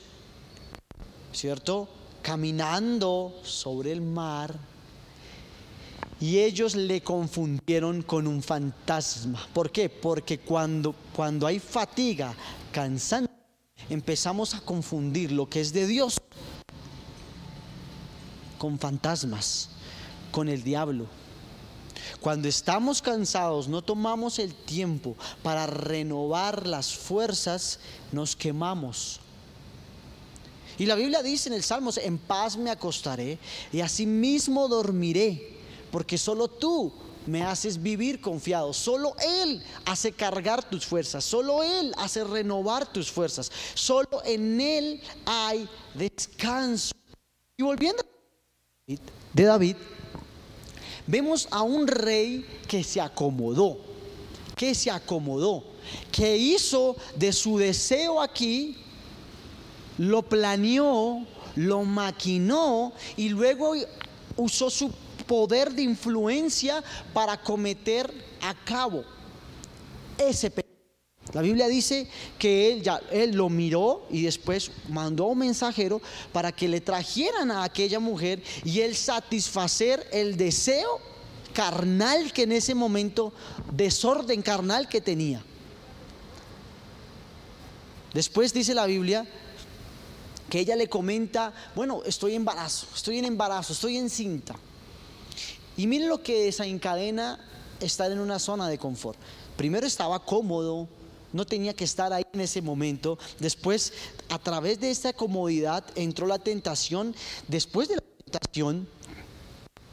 ¿cierto? 1.37 1.87
Caminando 2.23 3.39
sobre 3.43 3.91
el 3.91 4.01
mar. 4.01 4.55
Y 6.19 6.39
ellos 6.39 6.75
le 6.75 7.01
confundieron 7.01 8.01
con 8.01 8.25
un 8.25 8.41
fantasma. 8.41 9.47
¿Por 9.53 9.71
qué? 9.71 9.87
Porque 9.87 10.39
cuando, 10.39 10.95
cuando 11.15 11.45
hay 11.45 11.59
fatiga, 11.59 12.33
cansancio, 12.71 13.31
empezamos 13.87 14.55
a 14.55 14.61
confundir 14.61 15.31
lo 15.31 15.47
que 15.47 15.61
es 15.61 15.71
de 15.71 15.85
Dios 15.85 16.19
con 18.57 18.79
fantasmas, 18.79 19.69
con 20.31 20.49
el 20.49 20.63
diablo. 20.63 21.05
Cuando 22.19 22.47
estamos 22.47 23.03
cansados, 23.03 23.67
no 23.67 23.83
tomamos 23.83 24.39
el 24.39 24.55
tiempo 24.55 25.15
para 25.43 25.67
renovar 25.67 26.65
las 26.65 26.95
fuerzas, 26.95 27.79
nos 28.11 28.35
quemamos. 28.35 29.19
Y 30.77 30.85
la 30.85 30.95
Biblia 30.95 31.23
dice 31.23 31.49
en 31.49 31.55
el 31.55 31.63
Salmos, 31.63 31.97
en 31.97 32.17
paz 32.17 32.55
me 32.57 32.69
acostaré 32.69 33.39
y 33.71 33.81
asimismo 33.81 34.67
dormiré, 34.67 35.57
porque 35.91 36.17
solo 36.17 36.47
tú 36.47 36.93
me 37.27 37.43
haces 37.43 37.81
vivir 37.81 38.21
confiado. 38.21 38.73
Solo 38.73 39.15
Él 39.19 39.61
hace 39.85 40.11
cargar 40.11 40.67
tus 40.67 40.85
fuerzas. 40.85 41.23
Solo 41.23 41.63
Él 41.63 41.93
hace 41.97 42.23
renovar 42.23 42.91
tus 42.91 43.11
fuerzas. 43.11 43.51
Solo 43.73 44.23
en 44.25 44.59
Él 44.59 45.01
hay 45.25 45.67
descanso. 45.93 46.93
Y 47.57 47.63
volviendo 47.63 48.03
de 49.33 49.43
David, 49.43 49.75
vemos 51.05 51.47
a 51.51 51.61
un 51.61 51.87
rey 51.87 52.45
que 52.67 52.83
se 52.83 53.01
acomodó, 53.01 53.79
que 54.55 54.73
se 54.73 54.89
acomodó, 54.89 55.63
que 56.11 56.37
hizo 56.37 56.95
de 57.15 57.33
su 57.33 57.57
deseo 57.57 58.21
aquí, 58.21 58.77
lo 59.97 60.23
planeó, 60.23 61.25
lo 61.55 61.83
maquinó 61.83 62.93
y 63.15 63.29
luego 63.29 63.73
usó 64.35 64.69
su 64.69 64.91
poder 65.27 65.73
de 65.73 65.81
influencia 65.81 66.83
para 67.13 67.41
cometer 67.41 68.11
a 68.41 68.53
cabo 68.53 69.03
ese 70.17 70.49
pecado. 70.49 70.67
La 71.33 71.41
Biblia 71.41 71.67
dice 71.67 72.07
que 72.39 72.71
él 72.71 72.81
ya 72.81 73.01
él 73.11 73.35
lo 73.35 73.49
miró 73.49 74.07
y 74.09 74.23
después 74.23 74.71
mandó 74.87 75.25
un 75.25 75.39
mensajero 75.39 76.01
para 76.31 76.53
que 76.53 76.69
le 76.69 76.79
trajeran 76.79 77.51
a 77.51 77.63
aquella 77.63 77.99
mujer 77.99 78.41
y 78.63 78.79
él 78.79 78.95
satisfacer 78.95 80.07
el 80.13 80.37
deseo 80.37 81.01
carnal 81.53 82.31
que 82.31 82.43
en 82.43 82.53
ese 82.53 82.73
momento 82.73 83.33
desorden 83.73 84.41
carnal 84.41 84.87
que 84.87 85.01
tenía. 85.01 85.43
Después 88.13 88.53
dice 88.53 88.73
la 88.73 88.85
Biblia 88.85 89.27
que 90.49 90.59
ella 90.59 90.75
le 90.75 90.87
comenta, 90.87 91.53
bueno, 91.75 92.03
estoy 92.05 92.31
en 92.31 92.37
embarazo, 92.37 92.87
estoy 92.95 93.19
en 93.19 93.25
embarazo, 93.25 93.73
estoy 93.73 93.97
en 93.97 94.09
cinta. 94.09 94.55
Y 95.75 95.87
miren 95.87 96.09
lo 96.09 96.23
que 96.23 96.43
desencadena 96.43 97.39
estar 97.79 98.11
en 98.11 98.19
una 98.19 98.39
zona 98.39 98.67
de 98.67 98.77
confort. 98.77 99.17
Primero 99.55 99.85
estaba 99.85 100.23
cómodo, 100.23 100.87
no 101.33 101.45
tenía 101.45 101.73
que 101.73 101.83
estar 101.83 102.13
ahí 102.13 102.23
en 102.33 102.41
ese 102.41 102.61
momento. 102.61 103.19
Después, 103.39 103.93
a 104.29 104.39
través 104.39 104.79
de 104.79 104.89
esta 104.89 105.13
comodidad, 105.13 105.83
entró 105.95 106.27
la 106.27 106.39
tentación. 106.39 107.15
Después 107.47 107.89
de 107.89 107.95
la 107.95 108.03
tentación, 108.25 108.87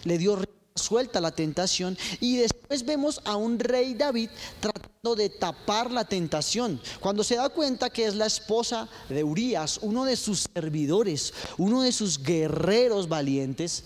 le 0.05 0.19
dio 0.19 0.39
suelta 0.77 1.21
la 1.21 1.31
tentación 1.31 1.97
y 2.19 2.37
después 2.37 2.85
vemos 2.85 3.21
a 3.25 3.37
un 3.37 3.61
rey 3.61 3.95
David 3.95 4.29
tratando 4.59 5.15
de 5.15 5.29
tapar 5.29 5.93
la 5.93 6.05
tentación. 6.05 6.81
Cuando 6.99 7.23
se 7.23 7.37
da 7.37 7.49
cuenta 7.49 7.91
que 7.91 8.07
es 8.07 8.17
la 8.17 8.27
esposa 8.27 8.89
de 9.09 9.23
Urias, 9.23 9.79
uno 9.83 10.05
de 10.05 10.17
sus 10.17 10.49
servidores, 10.53 11.33
uno 11.59 11.83
de 11.83 11.93
sus 11.93 12.21
guerreros 12.21 13.09
valientes, 13.09 13.85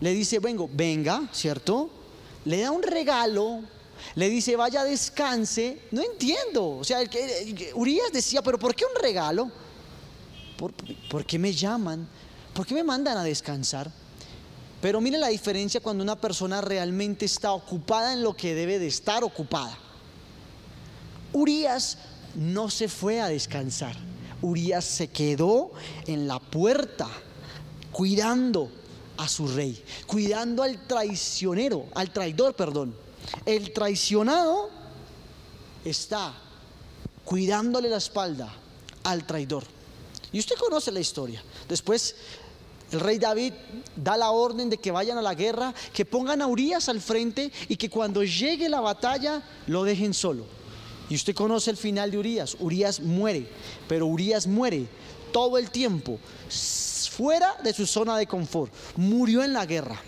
le 0.00 0.12
dice, 0.12 0.38
vengo, 0.38 0.70
venga, 0.72 1.28
¿cierto? 1.32 1.90
Le 2.44 2.60
da 2.60 2.70
un 2.70 2.84
regalo, 2.84 3.62
le 4.14 4.30
dice, 4.30 4.54
vaya, 4.54 4.84
descanse. 4.84 5.80
No 5.90 6.02
entiendo. 6.02 6.78
O 6.78 6.84
sea, 6.84 7.00
Urias 7.74 8.12
decía, 8.12 8.42
pero 8.42 8.60
¿por 8.60 8.76
qué 8.76 8.84
un 8.84 9.02
regalo? 9.02 9.50
¿Por, 10.56 10.72
¿Por 11.10 11.26
qué 11.26 11.36
me 11.36 11.52
llaman? 11.52 12.06
¿Por 12.54 12.64
qué 12.64 12.74
me 12.74 12.84
mandan 12.84 13.18
a 13.18 13.24
descansar? 13.24 14.01
Pero 14.82 15.00
mire 15.00 15.16
la 15.16 15.28
diferencia 15.28 15.80
cuando 15.80 16.02
una 16.02 16.20
persona 16.20 16.60
realmente 16.60 17.24
está 17.24 17.52
ocupada 17.52 18.12
en 18.12 18.22
lo 18.24 18.34
que 18.34 18.52
debe 18.52 18.80
de 18.80 18.88
estar 18.88 19.22
ocupada. 19.22 19.78
Urias 21.32 21.98
no 22.34 22.68
se 22.68 22.88
fue 22.88 23.20
a 23.20 23.28
descansar. 23.28 23.94
Urias 24.42 24.84
se 24.84 25.08
quedó 25.08 25.70
en 26.06 26.26
la 26.26 26.40
puerta 26.40 27.08
cuidando 27.92 28.72
a 29.18 29.28
su 29.28 29.46
rey, 29.46 29.80
cuidando 30.08 30.64
al 30.64 30.84
traicionero, 30.88 31.86
al 31.94 32.12
traidor, 32.12 32.56
perdón. 32.56 32.92
El 33.46 33.72
traicionado 33.72 34.68
está 35.84 36.34
cuidándole 37.24 37.88
la 37.88 37.98
espalda 37.98 38.52
al 39.04 39.24
traidor. 39.28 39.62
Y 40.32 40.40
usted 40.40 40.56
conoce 40.56 40.90
la 40.90 40.98
historia. 40.98 41.40
Después 41.68 42.16
el 42.92 43.00
rey 43.00 43.18
David 43.18 43.54
da 43.96 44.16
la 44.16 44.30
orden 44.30 44.68
de 44.70 44.78
que 44.78 44.90
vayan 44.90 45.18
a 45.18 45.22
la 45.22 45.34
guerra, 45.34 45.74
que 45.92 46.04
pongan 46.04 46.42
a 46.42 46.46
Urias 46.46 46.88
al 46.88 47.00
frente 47.00 47.50
y 47.68 47.76
que 47.76 47.88
cuando 47.88 48.22
llegue 48.22 48.68
la 48.68 48.80
batalla 48.80 49.42
lo 49.66 49.84
dejen 49.84 50.14
solo. 50.14 50.44
Y 51.08 51.14
usted 51.14 51.34
conoce 51.34 51.70
el 51.70 51.76
final 51.76 52.10
de 52.10 52.18
Urias. 52.18 52.56
Urias 52.60 53.00
muere, 53.00 53.46
pero 53.88 54.06
Urias 54.06 54.46
muere 54.46 54.86
todo 55.32 55.58
el 55.58 55.70
tiempo 55.70 56.18
fuera 57.10 57.56
de 57.62 57.72
su 57.72 57.86
zona 57.86 58.16
de 58.16 58.26
confort. 58.26 58.72
Murió 58.96 59.42
en 59.42 59.52
la 59.52 59.66
guerra. 59.66 60.00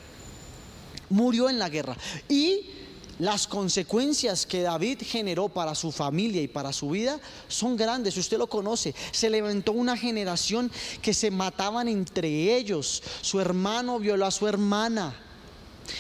Murió 1.10 1.50
en 1.50 1.58
la 1.58 1.68
guerra. 1.68 1.96
Y 2.28 2.70
las 3.18 3.46
consecuencias 3.46 4.44
que 4.44 4.62
David 4.62 5.02
generó 5.04 5.48
para 5.48 5.74
su 5.74 5.92
familia 5.92 6.42
y 6.42 6.48
para 6.48 6.72
su 6.72 6.90
vida 6.90 7.20
son 7.48 7.76
grandes, 7.76 8.16
usted 8.16 8.38
lo 8.38 8.48
conoce. 8.48 8.94
Se 9.12 9.30
levantó 9.30 9.72
una 9.72 9.96
generación 9.96 10.70
que 11.00 11.14
se 11.14 11.30
mataban 11.30 11.88
entre 11.88 12.56
ellos. 12.56 13.02
Su 13.20 13.40
hermano 13.40 13.98
violó 13.98 14.26
a 14.26 14.30
su 14.30 14.48
hermana. 14.48 15.14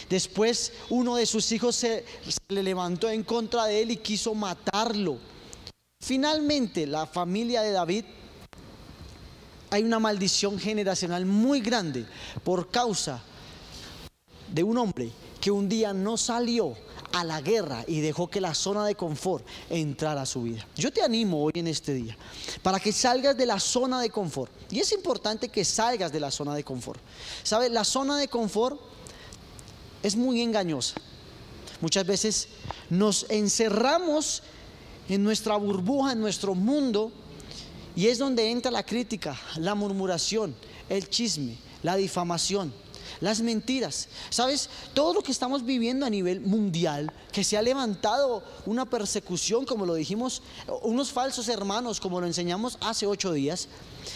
Después 0.08 0.72
uno 0.88 1.16
de 1.16 1.26
sus 1.26 1.52
hijos 1.52 1.76
se, 1.76 2.04
le 2.48 2.62
levantó 2.62 3.08
en 3.08 3.22
contra 3.22 3.66
de 3.66 3.82
él 3.82 3.90
y 3.92 3.96
quiso 3.98 4.34
matarlo. 4.34 5.18
Finalmente 6.00 6.86
la 6.86 7.06
familia 7.06 7.62
de 7.62 7.70
David 7.70 8.04
hay 9.70 9.82
una 9.82 9.98
maldición 9.98 10.58
generacional 10.58 11.26
muy 11.26 11.60
grande 11.60 12.06
por 12.42 12.70
causa 12.70 13.22
de 14.52 14.62
un 14.62 14.78
hombre 14.78 15.10
que 15.40 15.50
un 15.50 15.68
día 15.68 15.92
no 15.92 16.16
salió 16.16 16.74
a 17.14 17.22
la 17.22 17.40
guerra 17.40 17.84
y 17.86 18.00
dejó 18.00 18.28
que 18.28 18.40
la 18.40 18.54
zona 18.54 18.84
de 18.84 18.96
confort 18.96 19.46
entrara 19.70 20.22
a 20.22 20.26
su 20.26 20.42
vida. 20.42 20.66
Yo 20.74 20.92
te 20.92 21.00
animo 21.00 21.44
hoy 21.44 21.52
en 21.54 21.68
este 21.68 21.94
día 21.94 22.16
para 22.60 22.80
que 22.80 22.92
salgas 22.92 23.36
de 23.36 23.46
la 23.46 23.60
zona 23.60 24.00
de 24.00 24.10
confort. 24.10 24.50
Y 24.72 24.80
es 24.80 24.90
importante 24.90 25.48
que 25.48 25.64
salgas 25.64 26.10
de 26.10 26.18
la 26.18 26.32
zona 26.32 26.56
de 26.56 26.64
confort. 26.64 27.00
¿Sabes? 27.44 27.70
La 27.70 27.84
zona 27.84 28.18
de 28.18 28.26
confort 28.26 28.80
es 30.02 30.16
muy 30.16 30.42
engañosa. 30.42 30.96
Muchas 31.80 32.04
veces 32.04 32.48
nos 32.90 33.26
encerramos 33.30 34.42
en 35.08 35.22
nuestra 35.22 35.56
burbuja, 35.56 36.12
en 36.12 36.20
nuestro 36.20 36.56
mundo, 36.56 37.12
y 37.94 38.08
es 38.08 38.18
donde 38.18 38.50
entra 38.50 38.72
la 38.72 38.82
crítica, 38.82 39.38
la 39.56 39.76
murmuración, 39.76 40.56
el 40.88 41.08
chisme, 41.08 41.58
la 41.84 41.94
difamación 41.94 42.72
las 43.24 43.40
mentiras. 43.40 44.08
¿Sabes? 44.30 44.68
Todo 44.92 45.14
lo 45.14 45.22
que 45.22 45.32
estamos 45.32 45.64
viviendo 45.64 46.04
a 46.04 46.10
nivel 46.10 46.40
mundial, 46.42 47.10
que 47.32 47.42
se 47.42 47.56
ha 47.56 47.62
levantado 47.62 48.44
una 48.66 48.84
persecución, 48.84 49.64
como 49.64 49.86
lo 49.86 49.94
dijimos, 49.94 50.42
unos 50.82 51.10
falsos 51.10 51.48
hermanos, 51.48 51.98
como 52.00 52.20
lo 52.20 52.26
enseñamos 52.26 52.76
hace 52.80 53.06
ocho 53.06 53.32
días, 53.32 53.68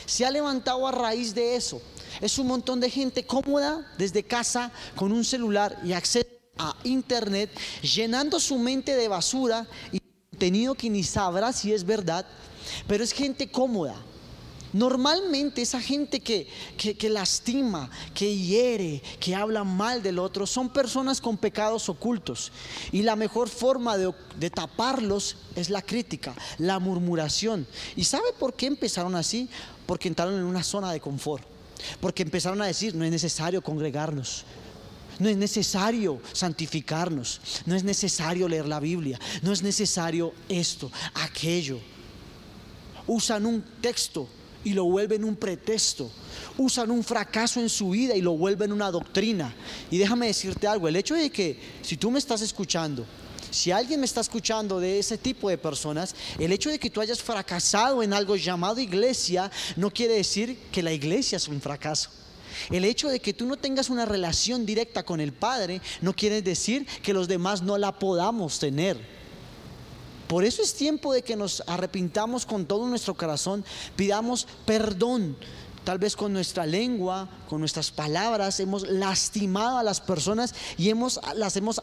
se 0.06 0.26
ha 0.26 0.30
levantado 0.30 0.86
a 0.86 0.92
raíz 0.92 1.34
de 1.34 1.56
eso. 1.56 1.80
Es 2.20 2.38
un 2.38 2.46
montón 2.46 2.80
de 2.80 2.90
gente 2.90 3.24
cómoda 3.24 3.90
desde 3.96 4.22
casa 4.22 4.70
con 4.94 5.10
un 5.10 5.24
celular 5.24 5.78
y 5.82 5.94
acceso 5.94 6.28
a 6.58 6.76
internet, 6.84 7.50
llenando 7.82 8.38
su 8.38 8.58
mente 8.58 8.94
de 8.94 9.08
basura 9.08 9.66
y 9.90 10.00
contenido 10.30 10.74
que 10.74 10.90
ni 10.90 11.02
sabrá 11.02 11.52
si 11.52 11.72
es 11.72 11.84
verdad, 11.84 12.26
pero 12.86 13.02
es 13.02 13.12
gente 13.12 13.50
cómoda 13.50 13.96
Normalmente 14.72 15.62
esa 15.62 15.80
gente 15.80 16.20
que, 16.20 16.46
lastima, 17.08 17.90
que 18.14 18.36
hiere, 18.36 19.02
que 19.18 19.34
habla 19.34 19.64
mal 19.64 20.02
del 20.02 20.18
otro, 20.18 20.46
son 20.46 20.68
personas 20.68 21.20
con 21.20 21.38
pecados 21.38 21.88
ocultos. 21.88 22.52
Y 22.92 23.02
la 23.02 23.16
mejor 23.16 23.48
forma 23.48 23.96
de, 23.96 24.12
de 24.38 24.50
taparlos 24.50 25.36
es 25.56 25.70
la 25.70 25.80
crítica, 25.80 26.34
la 26.58 26.78
murmuración. 26.78 27.66
¿Y 27.96 28.04
sabe 28.04 28.26
por 28.38 28.54
qué 28.54 28.66
empezaron 28.66 29.14
así? 29.14 29.48
Porque 29.86 30.08
entraron 30.08 30.34
en 30.34 30.44
una 30.44 30.62
zona 30.62 30.92
de 30.92 31.00
confort. 31.00 31.44
Porque 32.00 32.22
empezaron 32.22 32.60
a 32.60 32.66
decir, 32.66 32.94
no 32.94 33.04
es 33.04 33.10
necesario 33.10 33.62
congregarnos. 33.62 34.44
No 35.18 35.28
es 35.28 35.36
necesario 35.36 36.20
santificarnos, 36.32 37.40
no 37.66 37.74
es 37.74 37.82
necesario 37.82 38.46
leer 38.46 38.66
la 38.66 38.78
Biblia, 38.78 39.18
no 39.42 39.52
es 39.52 39.62
necesario 39.62 40.32
esto, 40.48 40.92
aquello. 41.14 41.80
Usan 43.04 43.44
un 43.44 43.64
texto 43.80 44.28
y 44.64 44.72
lo 44.72 44.84
vuelven 44.84 45.24
un 45.24 45.36
pretexto. 45.36 46.10
Usan 46.56 46.90
un 46.90 47.04
fracaso 47.04 47.60
en 47.60 47.68
su 47.68 47.90
vida 47.90 48.16
y 48.16 48.20
lo 48.20 48.36
vuelven 48.36 48.72
una 48.72 48.90
doctrina. 48.90 49.54
Y 49.90 49.98
déjame 49.98 50.26
decirte 50.26 50.66
algo, 50.66 50.88
el 50.88 50.96
hecho 50.96 51.14
de 51.14 51.30
que 51.30 51.58
si 51.82 51.96
tú 51.96 52.10
me 52.10 52.18
estás 52.18 52.42
escuchando, 52.42 53.04
si 53.50 53.70
alguien 53.70 54.00
me 54.00 54.06
está 54.06 54.20
escuchando 54.20 54.78
de 54.78 54.98
ese 54.98 55.16
tipo 55.16 55.48
de 55.48 55.58
personas, 55.58 56.14
el 56.38 56.52
hecho 56.52 56.70
de 56.70 56.78
que 56.78 56.90
tú 56.90 57.00
hayas 57.00 57.22
fracasado 57.22 58.02
en 58.02 58.12
algo 58.12 58.36
llamado 58.36 58.80
iglesia 58.80 59.50
no 59.76 59.90
quiere 59.90 60.14
decir 60.14 60.58
que 60.70 60.82
la 60.82 60.92
iglesia 60.92 61.36
es 61.36 61.48
un 61.48 61.60
fracaso. 61.60 62.10
El 62.70 62.84
hecho 62.84 63.08
de 63.08 63.20
que 63.20 63.32
tú 63.32 63.46
no 63.46 63.56
tengas 63.56 63.88
una 63.88 64.04
relación 64.04 64.66
directa 64.66 65.04
con 65.04 65.20
el 65.20 65.32
Padre 65.32 65.80
no 66.00 66.12
quiere 66.12 66.42
decir 66.42 66.86
que 67.02 67.12
los 67.12 67.28
demás 67.28 67.62
no 67.62 67.78
la 67.78 67.98
podamos 67.98 68.58
tener. 68.58 69.17
Por 70.28 70.44
eso 70.44 70.62
es 70.62 70.74
tiempo 70.74 71.12
de 71.12 71.22
que 71.22 71.36
nos 71.36 71.62
arrepintamos 71.66 72.44
con 72.44 72.66
todo 72.66 72.86
nuestro 72.86 73.14
corazón, 73.14 73.64
pidamos 73.96 74.46
perdón. 74.66 75.36
Tal 75.88 75.96
vez 75.96 76.14
con 76.14 76.34
nuestra 76.34 76.66
lengua, 76.66 77.26
con 77.48 77.60
nuestras 77.60 77.90
palabras, 77.90 78.60
hemos 78.60 78.86
lastimado 78.86 79.78
a 79.78 79.82
las 79.82 80.02
personas 80.02 80.54
y 80.76 80.90
hemos, 80.90 81.18
las, 81.34 81.56
hemos, 81.56 81.80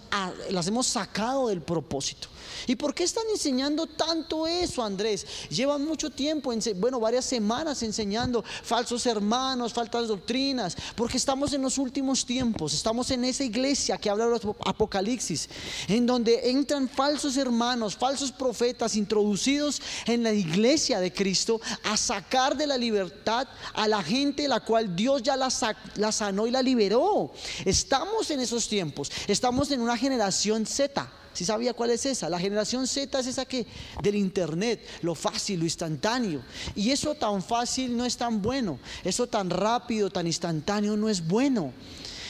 las 0.52 0.68
hemos 0.68 0.86
sacado 0.86 1.48
del 1.48 1.64
propósito. 1.64 2.28
¿Y 2.68 2.76
por 2.76 2.94
qué 2.94 3.04
están 3.04 3.24
enseñando 3.32 3.88
tanto 3.88 4.46
eso, 4.46 4.84
Andrés? 4.84 5.26
Llevan 5.50 5.84
mucho 5.84 6.12
tiempo, 6.12 6.54
bueno, 6.76 7.00
varias 7.00 7.26
semanas 7.26 7.82
enseñando 7.82 8.44
falsos 8.44 9.08
hermanos, 9.08 9.74
faltas 9.74 10.08
doctrinas, 10.08 10.78
porque 10.96 11.18
estamos 11.18 11.54
en 11.54 11.64
los 11.64 11.80
últimos 11.80 12.28
tiempos, 12.28 12.76
estamos 12.76 13.10
en 13.10 13.26
esa 13.26 13.44
iglesia 13.44 13.98
que 13.98 14.12
habla 14.12 14.28
de 14.28 14.40
Apocalipsis, 14.66 15.50
en 15.88 16.06
donde 16.06 16.52
entran 16.52 16.88
falsos 16.88 17.38
hermanos, 17.38 17.96
falsos 17.96 18.32
profetas 18.32 18.96
introducidos 18.96 19.82
en 20.06 20.22
la 20.22 20.32
iglesia 20.32 21.00
de 21.00 21.12
Cristo 21.12 21.60
a 21.84 21.98
sacar 21.98 22.56
de 22.56 22.68
la 22.68 22.78
libertad 22.78 23.48
a 23.74 23.88
la 23.88 23.95
gente 24.04 24.48
la 24.48 24.60
cual 24.60 24.96
Dios 24.96 25.24
ya 25.24 25.36
la, 25.36 25.50
la 25.96 26.12
sanó 26.12 26.48
y 26.48 26.52
la 26.52 26.62
liberó. 26.62 27.32
Estamos 27.64 28.30
en 28.32 28.40
esos 28.40 28.68
tiempos, 28.68 29.12
estamos 29.28 29.72
en 29.72 29.82
una 29.82 29.98
generación 29.98 30.66
Z 30.66 31.10
si 31.36 31.44
sabía 31.44 31.74
cuál 31.74 31.90
es 31.90 32.06
esa? 32.06 32.30
La 32.30 32.40
generación 32.40 32.88
Z 32.88 33.20
es 33.20 33.28
esa 33.28 33.44
que 33.44 33.68
del 34.02 34.16
internet, 34.16 34.80
lo 35.02 35.16
fácil, 35.16 35.60
lo 35.60 35.66
instantáneo. 35.66 36.42
Y 36.76 36.92
eso 36.92 37.14
tan 37.14 37.44
fácil 37.44 37.96
no 37.96 38.06
es 38.06 38.16
tan 38.16 38.42
bueno. 38.42 38.80
Eso 39.04 39.28
tan 39.28 39.50
rápido, 39.50 40.10
tan 40.10 40.28
instantáneo 40.28 40.96
no 40.96 41.10
es 41.10 41.28
bueno. 41.28 41.74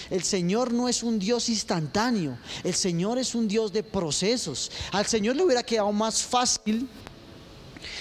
El 0.10 0.24
Señor 0.24 0.74
no 0.74 0.90
es 0.90 1.04
un 1.04 1.20
Dios 1.20 1.50
instantáneo. 1.50 2.36
El 2.64 2.74
Señor 2.74 3.20
es 3.20 3.36
un 3.36 3.48
Dios 3.48 3.72
de 3.72 3.84
procesos. 3.84 4.72
Al 4.92 5.06
Señor 5.06 5.36
le 5.36 5.44
hubiera 5.44 5.62
quedado 5.62 5.92
más 5.92 6.24
fácil 6.24 6.90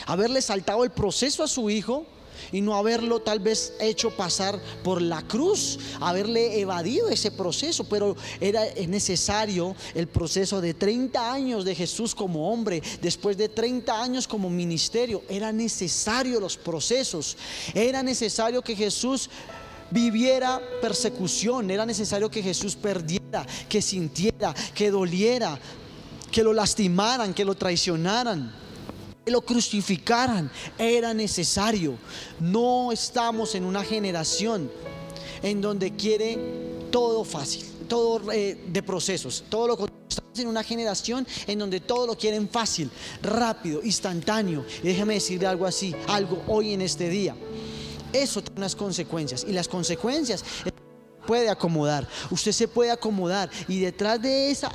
haberle 0.07 0.41
saltado 0.41 0.85
el 0.85 0.91
proceso 0.91 1.43
a 1.43 1.49
su 1.49 1.69
hijo 1.69 2.07
y 2.53 2.61
no 2.61 2.75
haberlo 2.75 3.21
tal 3.21 3.41
vez 3.41 3.75
hecho 3.81 4.11
pasar 4.11 4.61
por 4.83 5.01
la 5.01 5.23
cruz, 5.23 5.79
haberle 6.01 6.61
evadido 6.61 7.09
ese 7.09 7.31
proceso, 7.31 7.85
pero 7.85 8.17
era 8.41 8.63
necesario 8.87 9.75
el 9.95 10.07
proceso 10.09 10.61
de 10.61 10.75
30 10.75 11.33
años 11.33 11.65
de 11.65 11.75
Jesús 11.75 12.15
como 12.15 12.51
hombre, 12.53 12.83
después 13.01 13.37
de 13.37 13.49
30 13.49 14.03
años 14.03 14.29
como 14.29 14.51
ministerio, 14.51 15.23
era 15.29 15.53
necesario 15.53 16.41
los 16.41 16.57
procesos, 16.57 17.37
era 17.75 18.03
necesario 18.03 18.63
que 18.63 18.77
Jesús 18.77 19.31
viviera 19.91 20.61
persecución, 20.81 21.71
era 21.71 21.87
necesario 21.87 22.31
que 22.31 22.43
Jesús 22.43 22.75
perdiera, 22.75 23.47
que 23.69 23.81
sintiera, 23.81 24.55
que 24.75 24.91
doliera, 24.91 25.59
que 26.31 26.43
lo 26.43 26.53
lastimaran, 26.53 27.33
que 27.33 27.45
lo 27.45 27.55
traicionaran 27.55 28.64
lo 29.27 29.43
crucificaran. 29.43 30.51
Era 30.79 31.15
necesario. 31.15 31.97
No 32.41 32.93
estamos 32.93 33.55
en 33.55 33.65
una 33.65 33.83
generación 33.83 34.71
en 35.43 35.61
donde 35.61 35.95
quiere 35.95 36.39
todo 36.91 37.25
fácil, 37.25 37.65
todo 37.89 38.33
eh, 38.33 38.59
de 38.69 38.83
procesos, 38.83 39.45
todo 39.49 39.69
lo 39.69 39.95
Estamos 40.07 40.39
en 40.39 40.47
una 40.47 40.63
generación 40.63 41.27
en 41.47 41.59
donde 41.59 41.81
todo 41.81 42.07
lo 42.07 42.17
quieren 42.17 42.49
fácil, 42.49 42.89
rápido, 43.21 43.83
instantáneo. 43.83 44.65
Y 44.83 44.89
déjeme 44.89 45.15
decirle 45.15 45.47
algo 45.47 45.67
así, 45.67 45.95
algo 46.07 46.41
hoy 46.47 46.73
en 46.73 46.83
este 46.83 47.09
día. 47.09 47.35
Eso 48.13 48.41
tiene 48.43 48.61
unas 48.61 48.77
consecuencias 48.77 49.45
y 49.49 49.53
las 49.53 49.67
consecuencias 49.67 50.45
puede 51.27 51.49
acomodar. 51.49 52.07
Usted 52.31 52.53
se 52.53 52.69
puede 52.69 52.91
acomodar 52.91 53.51
y 53.67 53.81
detrás 53.81 54.23
de 54.23 54.51
esa 54.51 54.71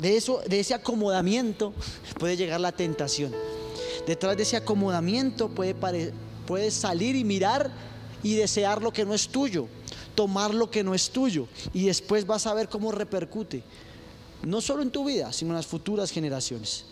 de, 0.00 0.16
eso, 0.16 0.40
de 0.46 0.60
ese 0.60 0.74
acomodamiento 0.74 1.72
puede 2.18 2.36
llegar 2.36 2.60
la 2.60 2.72
tentación. 2.72 3.32
Detrás 4.06 4.36
de 4.36 4.42
ese 4.42 4.56
acomodamiento 4.56 5.48
puede, 5.48 5.74
puede 6.46 6.70
salir 6.70 7.16
y 7.16 7.24
mirar 7.24 7.70
y 8.22 8.34
desear 8.34 8.82
lo 8.82 8.92
que 8.92 9.04
no 9.04 9.14
es 9.14 9.28
tuyo, 9.28 9.66
tomar 10.14 10.54
lo 10.54 10.70
que 10.70 10.82
no 10.82 10.94
es 10.94 11.10
tuyo 11.10 11.48
y 11.72 11.86
después 11.86 12.26
vas 12.26 12.46
a 12.46 12.54
ver 12.54 12.68
cómo 12.68 12.92
repercute, 12.92 13.62
no 14.42 14.60
solo 14.60 14.82
en 14.82 14.90
tu 14.90 15.04
vida, 15.04 15.32
sino 15.32 15.50
en 15.50 15.56
las 15.56 15.66
futuras 15.66 16.10
generaciones. 16.10 16.84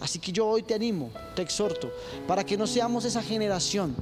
Así 0.00 0.18
que 0.18 0.32
yo 0.32 0.46
hoy 0.46 0.62
te 0.62 0.74
animo, 0.74 1.10
te 1.36 1.42
exhorto, 1.42 1.92
para 2.26 2.44
que 2.44 2.56
no 2.56 2.66
seamos 2.66 3.04
esa 3.04 3.22
generación 3.22 3.94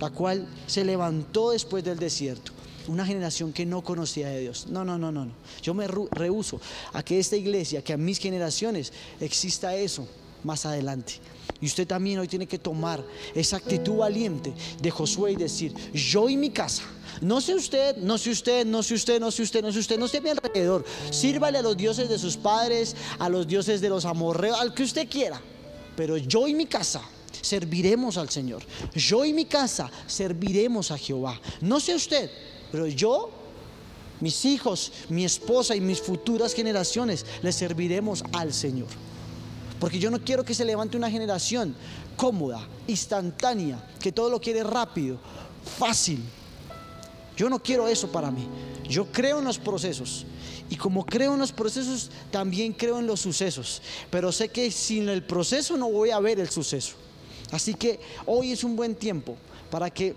la 0.00 0.10
cual 0.10 0.46
se 0.66 0.84
levantó 0.84 1.50
después 1.50 1.84
del 1.84 1.98
desierto. 1.98 2.52
Una 2.88 3.04
generación 3.04 3.52
que 3.52 3.66
no 3.66 3.82
conocía 3.82 4.28
de 4.28 4.40
Dios. 4.40 4.66
No, 4.68 4.84
no, 4.84 4.98
no, 4.98 5.10
no. 5.10 5.24
no. 5.24 5.32
Yo 5.62 5.74
me 5.74 5.86
rehuso 5.86 6.60
a 6.92 7.02
que 7.02 7.18
esta 7.18 7.36
iglesia, 7.36 7.82
que 7.82 7.92
a 7.92 7.96
mis 7.96 8.18
generaciones 8.18 8.92
exista 9.20 9.74
eso 9.74 10.06
más 10.44 10.64
adelante. 10.66 11.14
Y 11.60 11.66
usted 11.66 11.86
también 11.86 12.18
hoy 12.18 12.28
tiene 12.28 12.46
que 12.46 12.58
tomar 12.58 13.02
esa 13.34 13.56
actitud 13.56 13.96
valiente 13.96 14.52
de 14.80 14.90
Josué 14.90 15.32
y 15.32 15.36
decir, 15.36 15.74
yo 15.92 16.28
y 16.28 16.36
mi 16.36 16.50
casa, 16.50 16.82
no 17.20 17.40
sé 17.40 17.54
usted, 17.54 17.96
no 17.96 18.18
sé 18.18 18.30
usted, 18.30 18.66
no 18.66 18.82
sé 18.82 18.94
usted, 18.94 19.20
no 19.20 19.30
sé 19.30 19.42
usted, 19.42 19.62
no 19.62 19.72
sé 19.72 19.78
usted, 19.78 19.98
no 19.98 20.08
sé 20.08 20.20
mi 20.20 20.30
alrededor. 20.30 20.84
Sírvale 21.10 21.58
a 21.58 21.62
los 21.62 21.76
dioses 21.76 22.08
de 22.08 22.18
sus 22.18 22.36
padres, 22.36 22.94
a 23.18 23.28
los 23.28 23.46
dioses 23.46 23.80
de 23.80 23.88
los 23.88 24.04
amorreos, 24.04 24.58
al 24.58 24.74
que 24.74 24.82
usted 24.82 25.08
quiera. 25.08 25.40
Pero 25.96 26.16
yo 26.18 26.46
y 26.46 26.54
mi 26.54 26.66
casa 26.66 27.02
serviremos 27.40 28.18
al 28.18 28.28
Señor. 28.28 28.62
Yo 28.94 29.24
y 29.24 29.32
mi 29.32 29.46
casa 29.46 29.90
serviremos 30.06 30.90
a 30.90 30.98
Jehová. 30.98 31.40
No 31.60 31.80
sé 31.80 31.94
usted, 31.94 32.30
pero 32.72 32.86
yo, 32.86 33.30
mis 34.20 34.44
hijos, 34.44 34.92
mi 35.08 35.24
esposa 35.24 35.74
y 35.74 35.80
mis 35.80 36.00
futuras 36.00 36.54
generaciones 36.54 37.24
le 37.42 37.52
serviremos 37.52 38.24
al 38.32 38.52
Señor. 38.52 38.88
Porque 39.78 39.98
yo 39.98 40.10
no 40.10 40.22
quiero 40.22 40.44
que 40.44 40.54
se 40.54 40.64
levante 40.64 40.96
una 40.96 41.10
generación 41.10 41.74
cómoda, 42.16 42.66
instantánea, 42.86 43.86
que 44.00 44.10
todo 44.10 44.30
lo 44.30 44.40
quiere 44.40 44.62
rápido, 44.64 45.18
fácil. 45.78 46.22
Yo 47.36 47.50
no 47.50 47.62
quiero 47.62 47.86
eso 47.86 48.10
para 48.10 48.30
mí. 48.30 48.46
Yo 48.88 49.06
creo 49.12 49.40
en 49.40 49.44
los 49.44 49.58
procesos. 49.58 50.24
Y 50.70 50.76
como 50.76 51.04
creo 51.04 51.34
en 51.34 51.40
los 51.40 51.52
procesos, 51.52 52.10
también 52.30 52.72
creo 52.72 52.98
en 52.98 53.06
los 53.06 53.20
sucesos. 53.20 53.82
Pero 54.10 54.32
sé 54.32 54.48
que 54.48 54.70
sin 54.70 55.08
el 55.08 55.22
proceso 55.22 55.76
no 55.76 55.90
voy 55.90 56.10
a 56.10 56.18
ver 56.18 56.40
el 56.40 56.48
suceso. 56.48 56.94
Así 57.52 57.74
que 57.74 58.00
hoy 58.24 58.52
es 58.52 58.64
un 58.64 58.74
buen 58.74 58.94
tiempo 58.94 59.36
para 59.70 59.90
que 59.90 60.14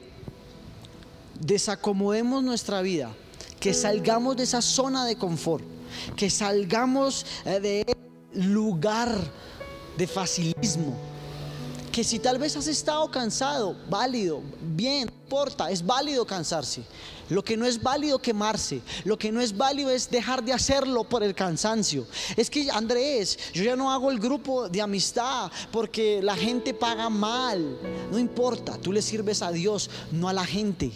desacomodemos 1.40 2.44
nuestra 2.44 2.82
vida, 2.82 3.12
que 3.60 3.74
salgamos 3.74 4.38
de 4.38 4.44
esa 4.44 4.62
zona 4.62 5.06
de 5.06 5.16
confort, 5.16 5.64
que 6.16 6.30
salgamos 6.30 7.26
eh, 7.46 7.60
de 7.60 7.96
lugar 8.34 9.14
de 9.98 10.08
facilismo. 10.08 10.96
Que 11.92 12.04
si 12.04 12.20
tal 12.20 12.38
vez 12.38 12.56
has 12.56 12.68
estado 12.68 13.10
cansado, 13.10 13.76
válido, 13.90 14.42
bien, 14.62 15.10
importa, 15.30 15.70
es 15.70 15.86
válido 15.86 16.26
cansarse. 16.26 16.82
Lo 17.30 17.44
que 17.44 17.56
no 17.56 17.68
es 17.68 17.80
válido 17.80 18.18
quemarse, 18.18 18.82
lo 19.04 19.16
que 19.16 19.32
no 19.32 19.40
es 19.40 19.56
válido 19.56 19.92
es 19.92 20.10
dejar 20.10 20.44
de 20.44 20.52
hacerlo 20.52 21.04
por 21.04 21.22
el 21.22 21.36
cansancio. 21.36 22.08
Es 22.36 22.50
que 22.50 22.72
Andrés, 22.72 23.38
yo 23.54 23.62
ya 23.64 23.76
no 23.76 23.92
hago 23.92 24.10
el 24.10 24.20
grupo 24.20 24.68
de 24.68 24.82
amistad 24.82 25.52
porque 25.72 26.20
la 26.24 26.36
gente 26.36 26.74
paga 26.74 27.12
mal. 27.12 27.78
No 28.12 28.18
importa, 28.18 28.76
tú 28.80 28.92
le 28.92 29.04
sirves 29.04 29.44
a 29.44 29.52
Dios, 29.52 29.92
no 30.12 30.28
a 30.28 30.34
la 30.34 30.44
gente. 30.44 30.92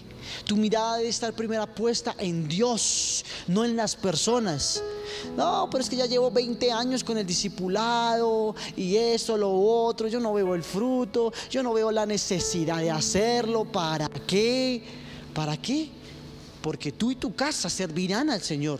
Tu 0.45 0.55
mirada 0.55 0.97
debe 0.97 1.09
estar 1.09 1.33
primero 1.33 1.67
puesta 1.67 2.15
en 2.17 2.47
Dios, 2.47 3.23
no 3.47 3.63
en 3.65 3.75
las 3.75 3.95
personas. 3.95 4.81
No, 5.37 5.67
pero 5.69 5.83
es 5.83 5.89
que 5.89 5.95
ya 5.95 6.05
llevo 6.05 6.31
20 6.31 6.71
años 6.71 7.03
con 7.03 7.17
el 7.17 7.25
discipulado 7.25 8.55
y 8.75 8.95
eso, 8.95 9.37
lo 9.37 9.51
otro. 9.51 10.07
Yo 10.07 10.19
no 10.19 10.33
veo 10.33 10.55
el 10.55 10.63
fruto, 10.63 11.31
yo 11.49 11.63
no 11.63 11.73
veo 11.73 11.91
la 11.91 12.05
necesidad 12.05 12.77
de 12.77 12.91
hacerlo. 12.91 13.65
¿Para 13.65 14.09
qué? 14.25 14.83
¿Para 15.33 15.57
qué? 15.57 15.89
Porque 16.61 16.91
tú 16.91 17.11
y 17.11 17.15
tu 17.15 17.35
casa 17.35 17.69
servirán 17.69 18.29
al 18.29 18.41
Señor. 18.41 18.79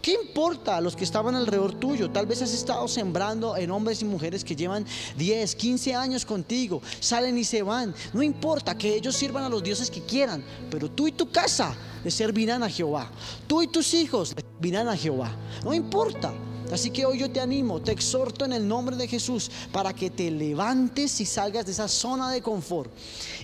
¿Qué 0.00 0.12
importa 0.12 0.76
a 0.76 0.80
los 0.80 0.96
que 0.96 1.04
estaban 1.04 1.34
alrededor 1.34 1.74
tuyo? 1.74 2.10
Tal 2.10 2.26
vez 2.26 2.40
has 2.42 2.52
estado 2.52 2.86
sembrando 2.88 3.56
en 3.56 3.70
hombres 3.70 4.00
y 4.02 4.04
mujeres 4.04 4.44
que 4.44 4.56
llevan 4.56 4.86
10, 5.16 5.54
15 5.54 5.94
años 5.94 6.24
contigo, 6.24 6.80
salen 7.00 7.36
y 7.36 7.44
se 7.44 7.62
van. 7.62 7.94
No 8.12 8.22
importa 8.22 8.76
que 8.76 8.94
ellos 8.94 9.16
sirvan 9.16 9.44
a 9.44 9.48
los 9.48 9.62
dioses 9.62 9.90
que 9.90 10.02
quieran, 10.02 10.42
pero 10.70 10.90
tú 10.90 11.08
y 11.08 11.12
tu 11.12 11.30
casa 11.30 11.74
le 12.04 12.10
servirán 12.10 12.62
a 12.62 12.70
Jehová. 12.70 13.10
Tú 13.46 13.62
y 13.62 13.68
tus 13.68 13.92
hijos 13.94 14.34
le 14.36 14.42
servirán 14.42 14.88
a 14.88 14.96
Jehová. 14.96 15.30
No 15.64 15.74
importa. 15.74 16.32
Así 16.72 16.90
que 16.90 17.04
hoy 17.04 17.18
yo 17.18 17.30
te 17.30 17.40
animo, 17.40 17.80
te 17.80 17.92
exhorto 17.92 18.44
en 18.44 18.52
el 18.52 18.66
nombre 18.66 18.96
de 18.96 19.06
Jesús 19.06 19.50
para 19.72 19.92
que 19.92 20.10
te 20.10 20.30
levantes 20.30 21.20
y 21.20 21.26
salgas 21.26 21.66
de 21.66 21.72
esa 21.72 21.88
zona 21.88 22.30
de 22.30 22.40
confort 22.40 22.90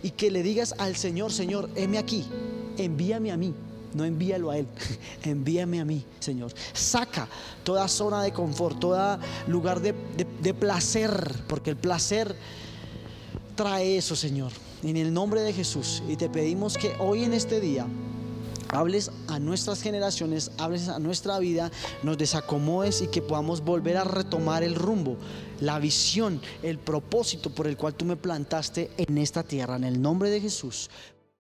y 0.02 0.10
que 0.10 0.30
le 0.30 0.42
digas 0.42 0.74
al 0.78 0.96
Señor, 0.96 1.32
Señor, 1.32 1.68
heme 1.74 1.98
aquí, 1.98 2.24
envíame 2.76 3.30
a 3.32 3.36
mí. 3.36 3.54
No 3.94 4.04
envíalo 4.04 4.50
a 4.50 4.58
Él, 4.58 4.66
envíame 5.22 5.80
a 5.80 5.84
mí, 5.84 6.04
Señor. 6.20 6.52
Saca 6.74 7.26
toda 7.64 7.88
zona 7.88 8.22
de 8.22 8.32
confort, 8.32 8.78
todo 8.78 9.18
lugar 9.46 9.80
de, 9.80 9.94
de 10.42 10.54
placer, 10.54 11.42
porque 11.48 11.70
el 11.70 11.76
placer 11.76 12.36
trae 13.56 13.96
eso, 13.96 14.14
Señor. 14.14 14.52
En 14.82 14.96
el 14.96 15.12
nombre 15.12 15.40
de 15.40 15.52
Jesús. 15.52 16.02
Y 16.06 16.16
te 16.16 16.28
pedimos 16.28 16.76
que 16.76 16.94
hoy 17.00 17.24
en 17.24 17.32
este 17.32 17.60
día 17.60 17.86
hables 18.68 19.10
a 19.28 19.38
nuestras 19.38 19.82
generaciones, 19.82 20.50
hables 20.58 20.88
a 20.88 20.98
nuestra 20.98 21.38
vida, 21.38 21.70
nos 22.02 22.18
desacomodes 22.18 23.02
y 23.02 23.08
que 23.08 23.22
podamos 23.22 23.62
volver 23.62 23.96
a 23.96 24.04
retomar 24.04 24.62
el 24.62 24.74
rumbo, 24.74 25.16
la 25.60 25.78
visión, 25.78 26.40
el 26.62 26.78
propósito 26.78 27.50
por 27.50 27.66
el 27.66 27.76
cual 27.76 27.94
tú 27.94 28.04
me 28.04 28.16
plantaste 28.16 28.90
en 28.96 29.18
esta 29.18 29.42
tierra, 29.42 29.76
en 29.76 29.84
el 29.84 30.00
nombre 30.00 30.30
de 30.30 30.40
Jesús. 30.40 30.90